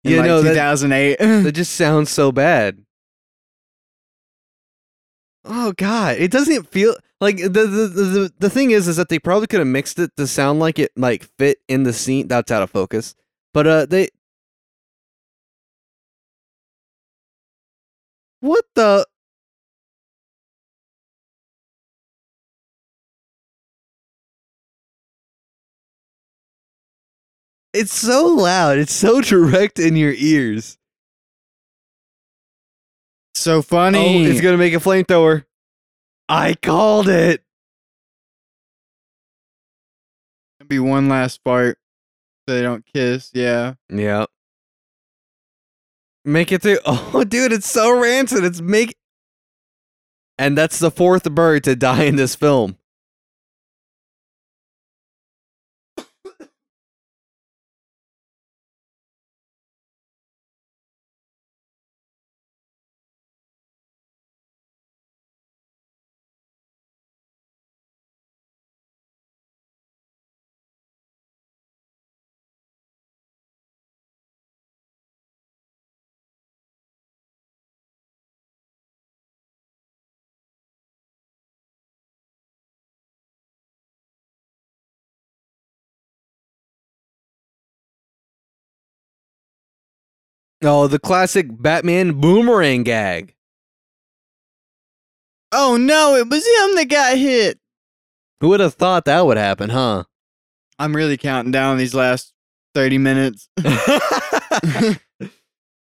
[0.04, 1.18] in Yeah, like no, 2008.
[1.20, 2.84] That just sounds so bad.
[5.46, 9.10] Oh god, it doesn't feel like the the the, the, the thing is is that
[9.10, 12.30] they probably could have mixed it to sound like it like fit in the scene.
[12.30, 13.14] That's out of focus.
[13.54, 14.08] But uh they
[18.40, 19.06] What the
[27.74, 28.78] It's so loud.
[28.78, 30.78] It's so direct in your ears.
[33.36, 34.28] so funny.
[34.28, 35.46] Oh, it's gonna make a flamethrower.
[36.30, 37.44] I called it.
[40.68, 41.78] Be one last fart
[42.48, 43.32] so they don't kiss.
[43.34, 43.74] Yeah.
[43.90, 44.26] Yeah.
[46.24, 46.80] Make it through.
[46.86, 48.44] Oh, dude, it's so rancid.
[48.46, 48.96] It's make.
[50.38, 52.78] And that's the fourth bird to die in this film.
[90.64, 93.36] Oh, the classic Batman boomerang gag.
[95.52, 97.60] Oh no, it was him that got hit.
[98.40, 100.04] Who would have thought that would happen, huh?
[100.80, 102.34] I'm really counting down these last
[102.74, 103.50] 30 minutes.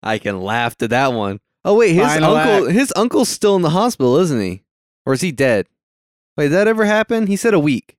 [0.03, 1.41] I can laugh to that one.
[1.65, 2.75] Oh wait, his Final uncle act.
[2.75, 4.65] his uncle's still in the hospital, isn't he?
[5.07, 5.67] Or is he dead?
[6.37, 7.27] Wait, did that ever happen?
[7.27, 7.97] He said a week.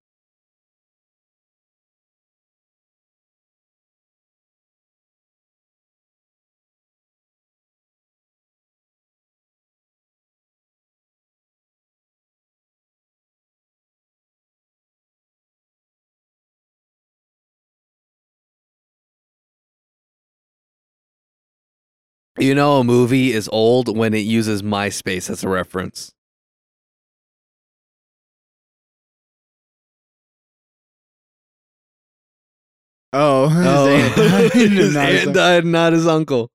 [22.39, 26.11] You know, a movie is old when it uses MySpace as a reference.
[33.13, 34.13] Oh, oh.
[34.75, 36.49] his Oh, aunt died, and his not his uncle.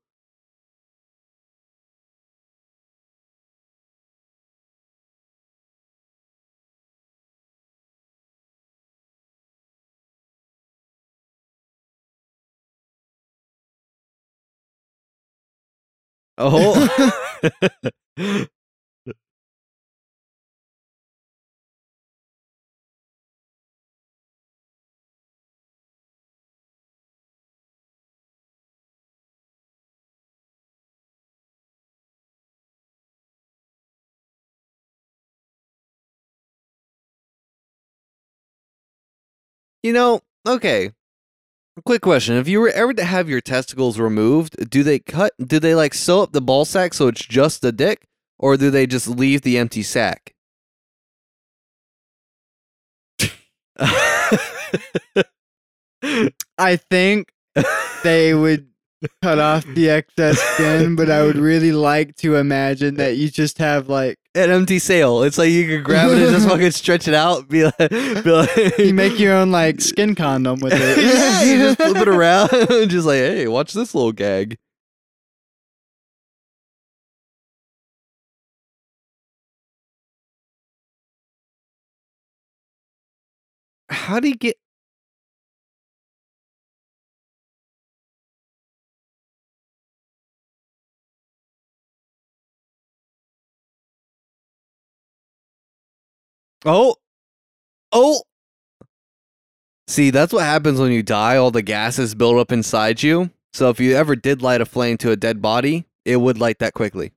[16.38, 16.88] Oh.
[39.82, 40.92] You know, okay.
[41.84, 45.32] Quick question: If you were ever to have your testicles removed, do they cut?
[45.38, 48.06] Do they like sew up the ball sack so it's just the dick,
[48.38, 50.34] or do they just leave the empty sack?
[56.58, 57.32] I think
[58.02, 58.68] they would
[59.22, 63.58] cut off the excess skin, but I would really like to imagine that you just
[63.58, 65.22] have like An empty sail.
[65.22, 67.48] It's like you could grab it and just fucking stretch it out.
[67.48, 70.98] Be like, be like you make your own like skin condom with it.
[71.04, 74.58] yeah, you just flip it around, and just like, hey, watch this little gag.
[83.90, 84.56] How do you get?
[96.68, 96.96] Oh,
[97.92, 98.22] oh,
[99.88, 101.38] See, that's what happens when you die.
[101.38, 103.30] All the gases build up inside you.
[103.54, 106.58] So if you ever did light a flame to a dead body, it would light
[106.58, 107.12] that quickly.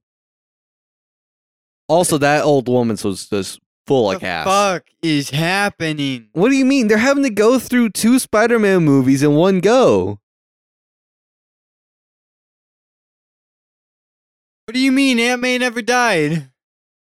[1.90, 4.46] Also, that old woman was just full What of the gas.
[4.46, 6.30] fuck is happening?
[6.32, 6.88] What do you mean?
[6.88, 10.22] They're having to go through two Spider-Man movies in one go.
[14.66, 16.51] What do you mean Aunt May never died?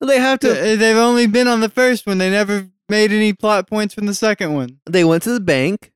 [0.01, 0.53] They have to.
[0.53, 2.17] Th- They've only been on the first one.
[2.19, 4.79] They never made any plot points from the second one.
[4.85, 5.91] They went to the bank.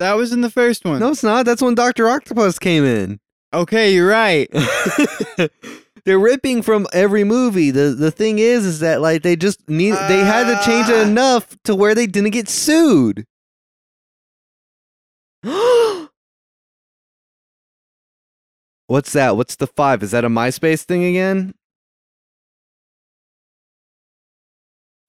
[0.00, 0.98] That was in the first one.
[1.00, 1.46] No, it's not.
[1.46, 3.20] That's when Doctor Octopus came in.
[3.52, 4.48] Okay, you're right.
[6.04, 7.70] They're ripping from every movie.
[7.70, 10.96] The the thing is is that like they just need they had to change it
[10.96, 11.08] Ah.
[11.08, 13.24] enough to where they didn't get sued.
[18.86, 19.36] What's that?
[19.36, 20.02] What's the 5?
[20.02, 21.54] Is that a MySpace thing again?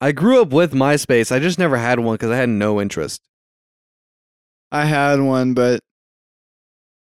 [0.00, 1.32] I grew up with MySpace.
[1.32, 3.22] I just never had one cuz I had no interest.
[4.70, 5.80] I had one, but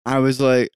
[0.05, 0.71] I was like,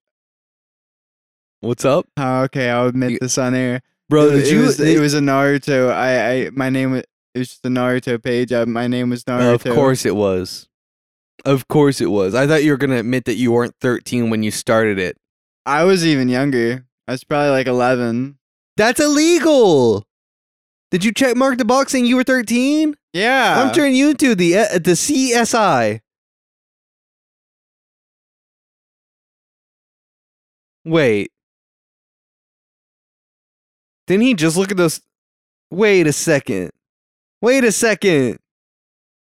[1.60, 2.06] What's up?
[2.16, 3.82] oh, okay, I'll admit You- this on air.
[4.08, 5.92] Bro, it, did it you was, it was a Naruto.
[5.92, 7.02] I, I my name was
[7.34, 8.52] it was just a Naruto page.
[8.52, 9.54] I, my name was Naruto.
[9.54, 10.68] Of course it was.
[11.44, 12.34] Of course it was.
[12.34, 15.16] I thought you were going to admit that you weren't 13 when you started it.
[15.64, 16.86] I was even younger.
[17.06, 18.38] I was probably like eleven.
[18.76, 20.06] That's illegal.
[20.90, 22.96] Did you check mark the box saying you were 13?
[23.12, 23.62] Yeah.
[23.62, 26.00] I'm turning you into the uh, the CSI.
[30.84, 31.30] Wait.
[34.06, 35.00] Didn't he just look at those?
[35.70, 36.72] Wait a second.
[37.40, 38.38] Wait a second.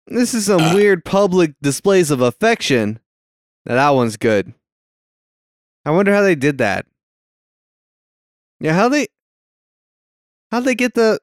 [0.06, 2.98] This is some weird public displays of affection.
[3.64, 4.52] Now that one's good.
[5.84, 6.86] I wonder how they did that.
[8.60, 9.08] Yeah, how they
[10.50, 11.18] how'd they get the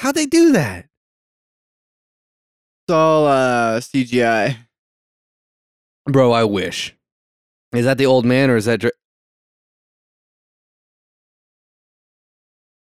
[0.00, 0.86] How'd they do that?
[2.86, 4.56] It's all uh, CGI.
[6.06, 6.96] Bro, I wish.
[7.74, 8.92] Is that the old man or is that Dra-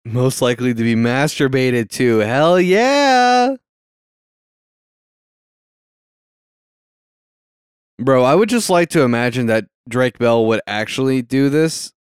[0.03, 2.18] most likely to be masturbated to?
[2.20, 3.56] Hell yeah.
[7.99, 11.93] Bro, I would just like to imagine that Drake Bell would actually do this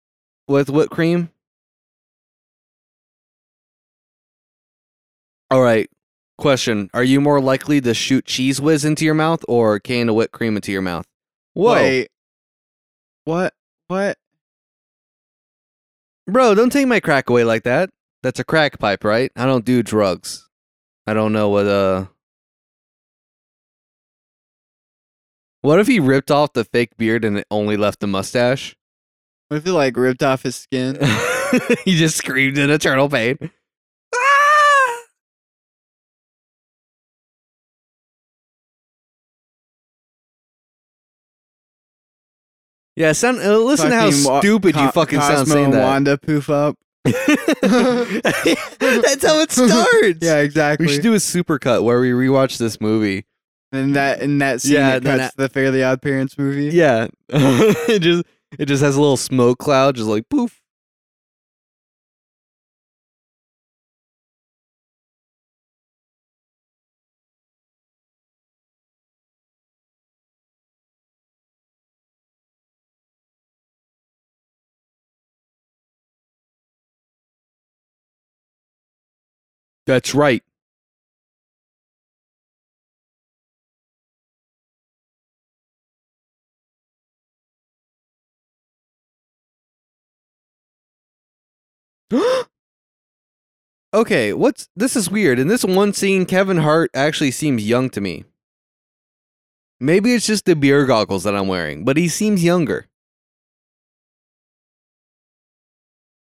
[0.49, 1.29] with whipped cream.
[5.51, 5.89] All right.
[6.39, 6.91] Question.
[6.95, 10.33] Are you more likely to shoot cheese whiz into your mouth or can of whipped
[10.33, 11.07] cream into your mouth?
[11.55, 11.75] Whoa.
[11.75, 12.09] Wait.
[13.25, 13.55] What?
[13.89, 14.19] What?
[16.27, 17.91] Bro, don't take my crack away like that.
[18.23, 19.31] That's a crack pipe, right?
[19.37, 20.49] I don't do drugs.
[21.07, 22.07] I don't know what uh
[25.61, 28.77] What if he ripped off the fake beard and it only left the mustache?
[29.49, 30.97] What if he like ripped off his skin?
[31.85, 33.51] he just screamed in eternal pain.
[42.97, 45.85] Yeah, sound, uh, listen to how wa- stupid you fucking sound Cosmo saying and that.
[45.85, 46.77] Wanda poof up.
[47.05, 47.17] That's
[49.25, 50.19] how it starts.
[50.21, 50.87] Yeah, exactly.
[50.87, 53.27] We should do a supercut where we rewatch this movie.
[53.73, 56.75] And that in that scene, Yeah, then cuts the Fairly Odd Parents movie.
[56.77, 57.09] Yeah.
[57.29, 58.25] it just
[58.59, 60.61] it just has a little smoke cloud, just like poof.
[79.87, 80.43] That's right.
[93.95, 95.39] okay, what's this is weird.
[95.39, 98.25] In this one scene, Kevin Hart actually seems young to me.
[99.81, 102.87] Maybe it's just the beer goggles that I'm wearing, but he seems younger.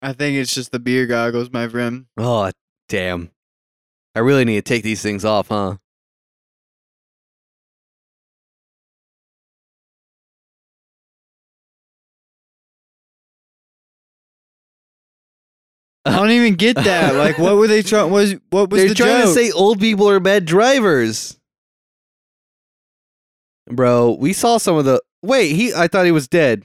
[0.03, 2.07] I think it's just the beer goggles, my friend.
[2.17, 2.51] Oh,
[2.89, 3.31] damn.
[4.17, 5.77] I really need to take these things off, huh?
[16.05, 17.15] I don't even get that.
[17.17, 18.11] Like, what were they trying?
[18.13, 19.35] Was what was They're the trying joke?
[19.35, 21.39] to say old people are bad drivers.
[23.69, 26.65] Bro, we saw some of the Wait, he I thought he was dead.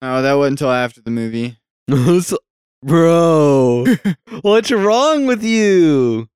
[0.00, 1.58] no, that wasn't until after the movie.
[2.22, 2.38] So-
[2.84, 3.84] Bro,
[4.42, 6.28] what's wrong with you?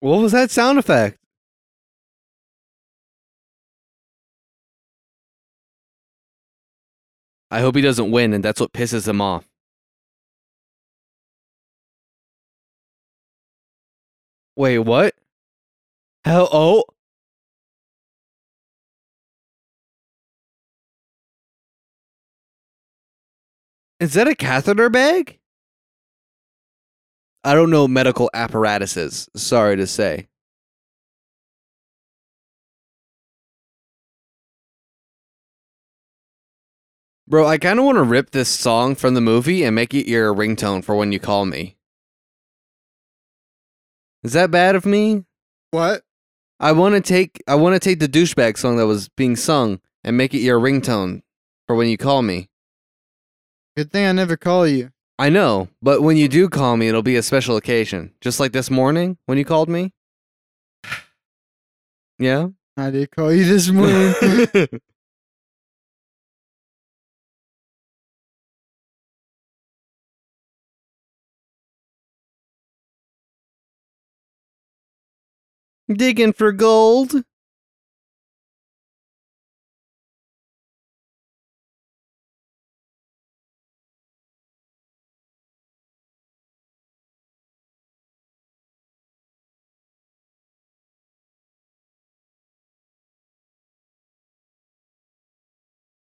[0.00, 1.18] What was that sound effect?
[7.50, 9.48] I hope he doesn't win, and that's what pisses him off.
[14.56, 15.14] Wait, what?
[16.24, 16.84] Hell, oh.
[24.00, 25.38] Is that a catheter bag?
[27.44, 29.28] I don't know medical apparatuses.
[29.34, 30.28] Sorry to say.
[37.28, 40.08] Bro, I kind of want to rip this song from the movie and make it
[40.08, 41.76] your ringtone for when you call me.
[44.22, 45.26] Is that bad of me?
[45.70, 46.04] What?
[46.58, 49.80] I want to take I want to take the douchebag song that was being sung
[50.02, 51.20] and make it your ringtone
[51.66, 52.48] for when you call me.
[53.76, 54.90] Good thing I never call you.
[55.18, 58.14] I know, but when you do call me, it'll be a special occasion.
[58.22, 59.92] Just like this morning when you called me.
[62.18, 62.48] Yeah.
[62.74, 64.80] I did call you this morning.
[75.92, 77.24] Digging for gold.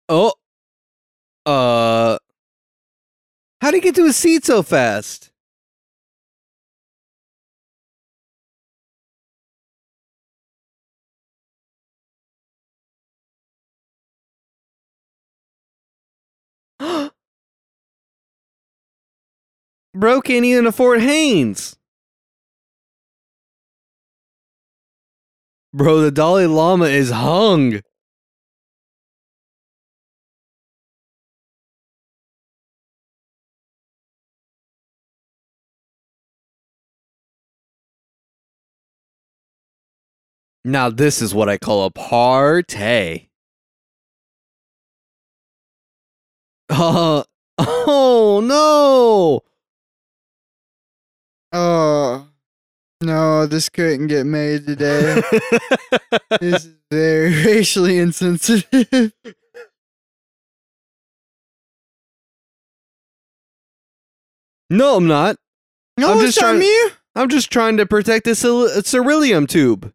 [0.09, 0.33] Oh.
[1.45, 2.17] Uh.
[3.61, 5.31] How'd he get to his seat so fast?
[19.97, 21.75] Bro can't even afford Hanes.
[25.73, 27.81] Bro, the Dalai Lama is hung.
[40.63, 43.31] Now this is what I call a party.
[46.69, 47.23] Uh,
[47.57, 49.46] oh no!
[51.53, 52.27] Oh
[53.01, 55.21] no, this couldn't get made today.
[56.41, 59.13] this is very racially insensitive.
[64.69, 65.37] no, I'm not.
[65.97, 66.89] No, I'm just trying- me.
[67.15, 69.91] I'm just trying to protect the cer- ceruleum tube.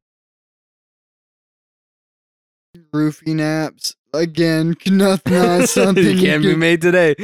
[2.92, 4.74] Roofie naps again.
[4.86, 7.14] Not, not something can't be made today.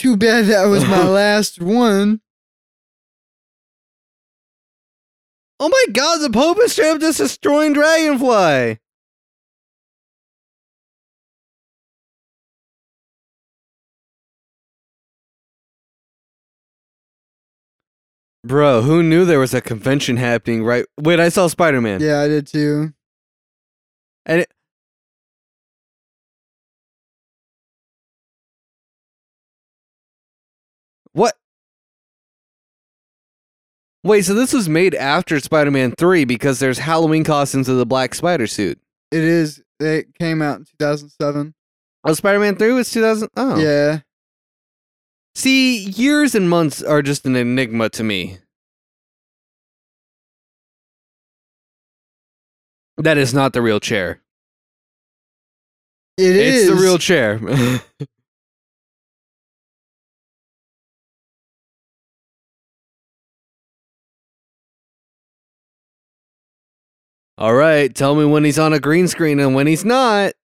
[0.00, 2.22] Too bad that was my last one.
[5.60, 8.78] Oh my god, the Pope is straight up just destroying Dragonfly.
[18.42, 20.86] Bro, who knew there was a convention happening right?
[20.98, 22.00] Wait, I saw Spider Man.
[22.00, 22.94] Yeah, I did too.
[24.24, 24.50] And it,
[31.12, 31.36] what?
[34.02, 37.86] Wait, so this was made after Spider Man 3 because there's Halloween costumes of the
[37.86, 38.80] black spider suit.
[39.10, 39.62] It is.
[39.78, 41.54] It came out in 2007.
[42.04, 43.28] Oh, Spider Man 3 was 2000.
[43.36, 43.58] Oh.
[43.58, 44.00] Yeah.
[45.34, 48.38] See, years and months are just an enigma to me.
[52.96, 54.20] That is not the real chair.
[56.18, 57.40] It it's is the real chair.
[67.40, 70.34] All right, tell me when he's on a green screen and when he's not.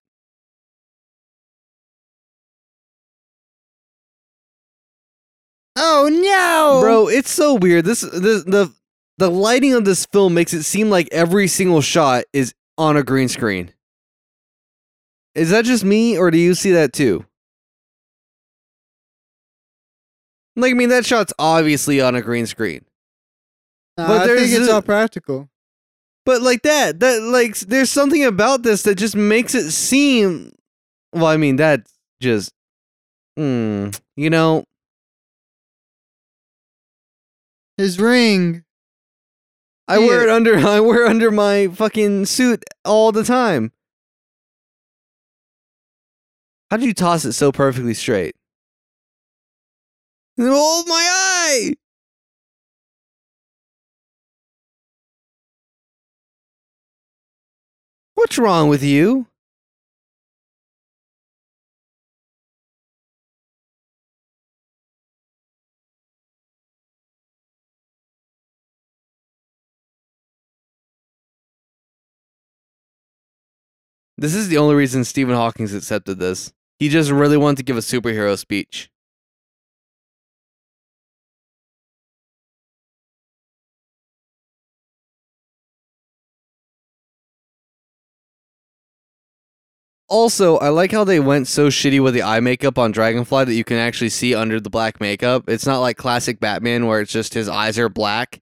[5.75, 7.85] Oh no, Bro, it's so weird.
[7.85, 8.73] This the the
[9.17, 13.03] the lighting of this film makes it seem like every single shot is on a
[13.03, 13.71] green screen.
[15.35, 17.25] Is that just me or do you see that too?
[20.55, 22.83] Like I mean that shot's obviously on a green screen.
[23.97, 25.49] Nah, but I there's think it's a- all practical.
[26.27, 30.51] But like that, that like there's something about this that just makes it seem
[31.13, 31.87] well, I mean that
[32.21, 32.51] just
[33.39, 34.65] mm, you know,
[37.77, 38.65] His ring.
[39.87, 43.71] I wear it under I wear under my fucking suit all the time.
[46.69, 48.35] How did you toss it so perfectly straight?
[50.37, 51.75] Oh my eye!
[58.17, 59.27] What's wrong with you?
[74.17, 76.51] This is the only reason Stephen Hawking's accepted this.
[76.79, 78.89] He just really wanted to give a superhero speech.
[90.09, 93.53] Also, I like how they went so shitty with the eye makeup on Dragonfly that
[93.53, 95.49] you can actually see under the black makeup.
[95.49, 98.41] It's not like classic Batman where it's just his eyes are black.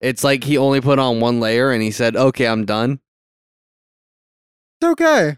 [0.00, 3.00] It's like he only put on one layer and he said, "Okay, I'm done."
[4.80, 5.36] It's okay.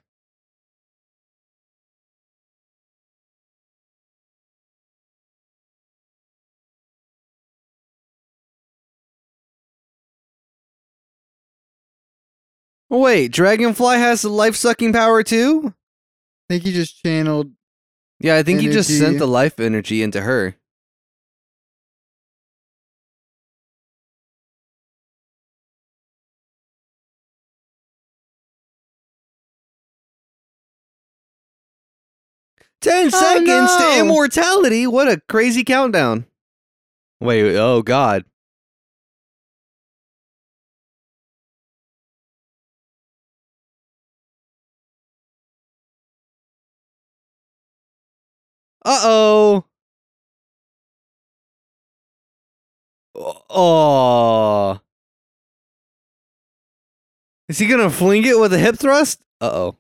[12.96, 15.74] Oh, wait, Dragonfly has the life sucking power too?
[16.48, 17.52] I think he just channeled.
[18.20, 20.56] Yeah, I think he just sent the life energy into her.
[32.80, 33.78] Ten oh, seconds no.
[33.78, 34.86] to immortality.
[34.86, 36.24] What a crazy countdown.
[37.20, 38.24] Wait, oh god.
[48.88, 49.64] Uh oh.
[57.48, 59.20] Is he gonna fling it with a hip thrust?
[59.40, 59.76] Uh oh.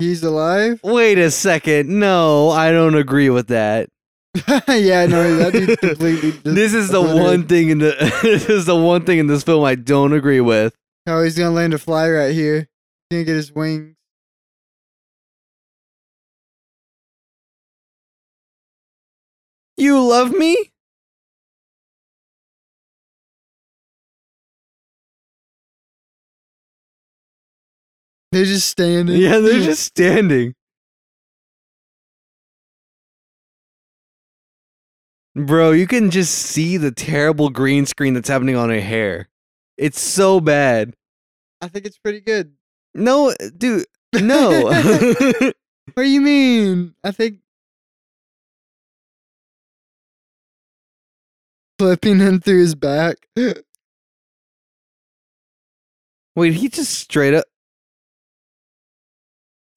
[0.00, 0.80] He's alive.
[0.82, 1.88] Wait a second.
[2.00, 3.90] No, I don't agree with that.
[4.68, 6.30] yeah, no, that'd be completely.
[6.42, 7.22] This is the obliterated.
[7.22, 10.40] one thing in the this is the one thing in this film I don't agree
[10.40, 10.74] with.
[11.06, 12.68] Oh, he's gonna land a fly right here.
[13.10, 13.94] He's gonna get his wings.
[19.80, 20.72] You love me?
[28.30, 29.16] They're just standing.
[29.16, 30.54] Yeah, they're just standing.
[35.34, 39.30] Bro, you can just see the terrible green screen that's happening on her hair.
[39.78, 40.92] It's so bad.
[41.62, 42.52] I think it's pretty good.
[42.94, 44.70] No, dude, no.
[45.94, 46.94] What do you mean?
[47.02, 47.38] I think
[51.80, 53.16] flipping him through his back.
[56.36, 57.46] Wait, he just straight up.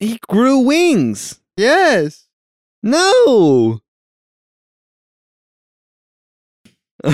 [0.01, 1.39] He grew wings.
[1.55, 2.27] yes.
[2.83, 3.79] No.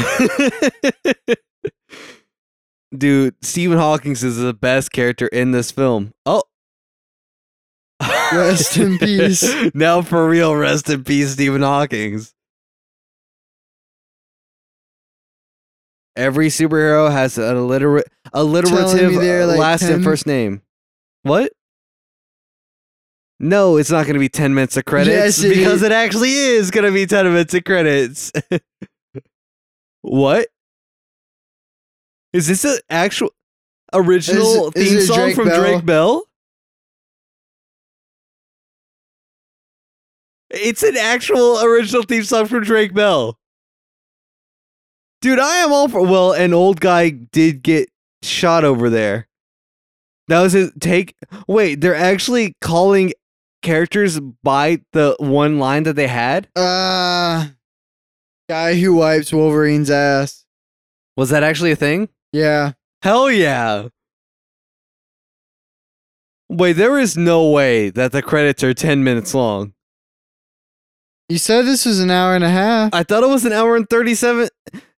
[2.98, 6.16] Dude, Stephen Hawkins is the best character in this film.
[6.26, 6.42] Oh.
[8.34, 9.48] Rest in peace.
[9.76, 12.34] now for real, rest in peace, Stephen Hawkins.
[16.20, 20.62] Every superhero has an alliter- alliterative they're uh, like last and first name.
[21.24, 21.54] What?
[23.40, 25.84] No, it's not going to be 10 minutes of credits Yes, it because is.
[25.84, 28.34] it actually is going to be 10 minutes of credits.
[30.02, 30.50] what?
[32.34, 33.30] Is this an actual
[33.94, 35.62] original Is theme it song Drake from Bell?
[35.62, 36.24] Drake Bell?
[40.50, 43.38] It's an actual original theme song from Drake Bell.
[45.22, 46.02] Dude, I am all for.
[46.02, 47.90] Well, an old guy did get
[48.22, 49.28] shot over there.
[50.28, 51.16] That was his take.
[51.48, 53.14] Wait, they're actually calling
[53.62, 56.48] characters by the one line that they had?
[56.56, 57.48] Uh
[58.48, 60.46] guy who wipes Wolverine's ass.
[61.16, 62.10] Was that actually a thing?
[62.32, 62.74] Yeah.
[63.04, 63.90] Hell yeah.
[66.50, 69.74] Wait, there is no way that the credits are 10 minutes long.
[71.28, 72.92] You said this was an hour and a half.
[72.92, 74.50] I thought it was an hour and 37.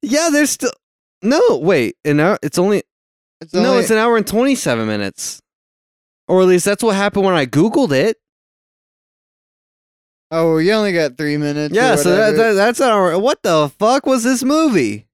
[0.02, 0.72] Yeah, there's still.
[1.22, 1.95] No, wait.
[2.06, 2.38] An hour.
[2.41, 2.84] It's only.
[3.40, 5.41] It's no, only- it's an hour and 27 minutes.
[6.28, 8.18] Or at least that's what happened when I Googled it.
[10.32, 11.73] Oh, you only got three minutes.
[11.73, 12.38] or Yeah, so that, whatever.
[12.38, 13.19] that, that's an hour.
[13.19, 15.07] What the fuck was this movie?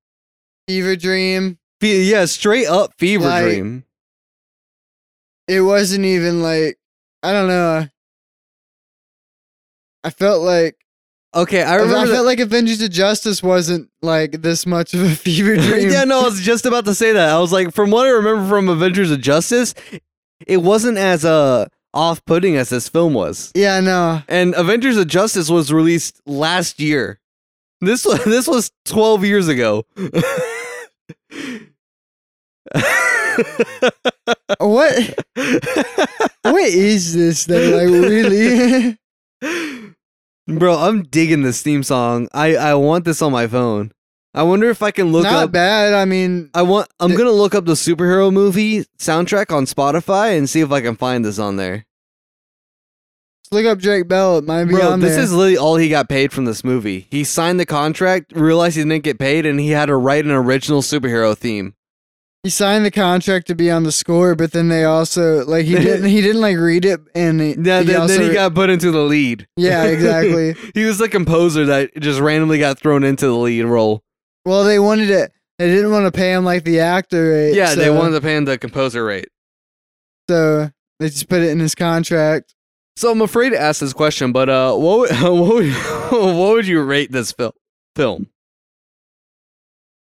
[0.67, 1.57] Fever Dream.
[1.81, 3.83] Fe- yeah, straight up fever Like- dream.
[5.47, 6.77] It wasn't even like
[7.23, 7.87] I don't know.
[10.03, 10.75] I felt like
[11.35, 12.07] Okay, I I, remember.
[12.07, 15.89] that- felt like Avengers of Justice wasn't like this much of a fever dream.
[15.91, 17.29] yeah, no, I was just about to say that.
[17.29, 19.73] I was like, from what I remember from Avengers of Justice,
[20.45, 23.51] it wasn't as uh off-putting as this film was.
[23.55, 24.21] Yeah, no.
[24.27, 27.19] And Avengers of Justice was released last year.
[27.81, 29.85] This was this was 12 years ago.
[34.59, 35.19] What
[36.43, 37.77] what is this though?
[37.77, 38.97] Like really?
[40.47, 42.29] Bro, I'm digging this theme song.
[42.33, 43.91] I I want this on my phone.
[44.33, 45.93] I wonder if I can look Not up bad.
[45.93, 50.37] I mean, I want I'm going to look up the superhero movie soundtrack on Spotify
[50.37, 51.85] and see if I can find this on there.
[53.51, 54.37] look up Drake Bell.
[54.37, 55.23] It might be Bro, on this there.
[55.23, 57.07] is literally all he got paid from this movie.
[57.09, 60.31] He signed the contract, realized he didn't get paid, and he had to write an
[60.31, 61.73] original superhero theme.
[62.43, 65.75] He signed the contract to be on the score, but then they also like he
[65.75, 68.55] didn't he didn't like read it and he, Yeah, he then, also, then he got
[68.55, 69.47] put into the lead.
[69.57, 70.55] Yeah, exactly.
[70.73, 74.03] he was the composer that just randomly got thrown into the lead role.
[74.45, 75.31] Well, they wanted it.
[75.59, 77.55] They didn't want to pay him like the actor rate.
[77.55, 79.27] Yeah, they wanted to pay him the composer rate.
[80.29, 82.53] So they just put it in his contract.
[82.95, 85.73] So I'm afraid to ask this question, but uh, what would, what would,
[86.11, 87.55] what would you rate this fil-
[87.95, 88.29] film?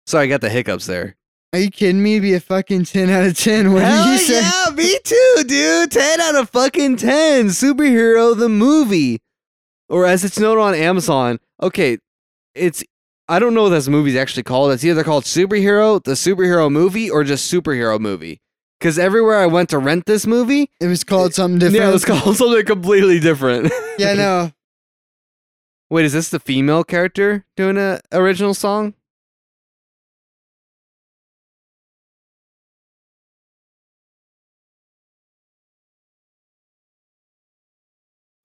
[0.06, 1.16] Sorry, I got the hiccups there.
[1.52, 2.12] Are you kidding me?
[2.14, 3.72] It'd be a fucking ten out of ten.
[3.72, 4.40] What Hell did you say?
[4.40, 5.90] yeah, me too, dude.
[5.90, 7.47] Ten out of fucking ten.
[7.47, 9.20] Superhero the movie,
[9.89, 11.40] or as it's known on Amazon.
[11.60, 11.98] Okay,
[12.55, 12.85] it's
[13.28, 14.70] I don't know what this movie's actually called.
[14.72, 18.40] It's either called Superhero, the superhero movie, or just superhero movie.
[18.78, 21.82] Because everywhere I went to rent this movie, It was called something different.
[21.82, 23.70] yeah, it was called something completely different.
[23.98, 24.52] Yeah, no.
[25.90, 28.94] Wait, is this the female character doing a original song?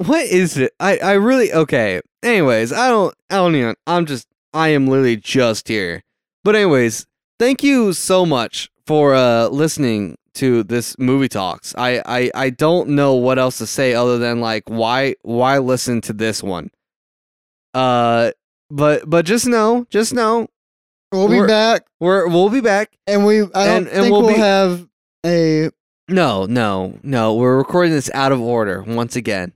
[0.06, 0.74] What is it?
[0.80, 2.02] I I really okay.
[2.24, 6.04] Anyways, I don't I don't even I'm just I am literally just here.
[6.44, 7.06] But anyways,
[7.40, 11.74] thank you so much for uh listening to this movie talks.
[11.78, 16.02] I I I don't know what else to say other than like why why listen
[16.02, 16.70] to this one.
[17.74, 18.32] Uh
[18.70, 20.48] but but just know, just know
[21.12, 22.92] We'll be back, we're we'll be back.
[23.08, 23.42] and we.
[23.42, 24.86] I don't And- and think we'll we'll be- have
[25.26, 25.70] a.
[26.10, 27.36] No, no, no.
[27.36, 29.54] We're recording this out of order once again.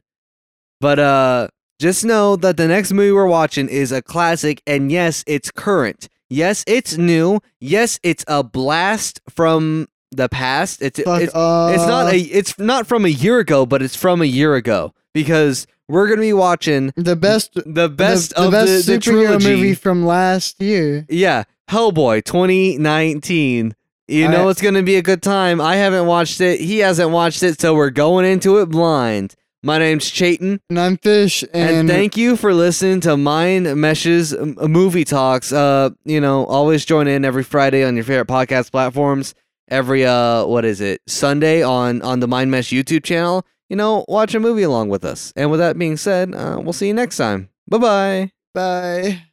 [0.81, 1.47] But uh
[1.79, 6.09] just know that the next movie we're watching is a classic and yes, it's current.
[6.29, 7.39] Yes, it's new.
[7.59, 10.81] Yes, it's a blast from the past.
[10.81, 11.73] It's Fuck it's off.
[11.73, 14.93] it's not a it's not from a year ago, but it's from a year ago
[15.13, 17.53] because we're going to be watching the best.
[17.65, 19.49] the best the, of the best the, the superhero trilogy.
[19.55, 21.05] movie from last year.
[21.09, 23.75] Yeah, Hellboy 2019.
[24.07, 24.49] You All know right.
[24.49, 25.61] it's going to be a good time.
[25.61, 26.59] I haven't watched it.
[26.59, 29.35] He hasn't watched it, so we're going into it blind.
[29.61, 34.33] My name's Chayton, And I'm Fish, and, and, thank you for listening to Mind Meshes
[34.37, 35.51] Movie Talks.
[35.51, 39.35] Uh, you know, always join in every Friday on your favorite podcast platforms.
[39.67, 41.01] Every uh, what is it?
[41.07, 43.45] Sunday on on the Mind Mesh YouTube channel.
[43.69, 45.33] You know, watch a movie along with us.
[45.35, 47.49] And with that being said, uh, we'll see you next time.
[47.67, 48.31] Bye bye.
[48.53, 49.23] bye.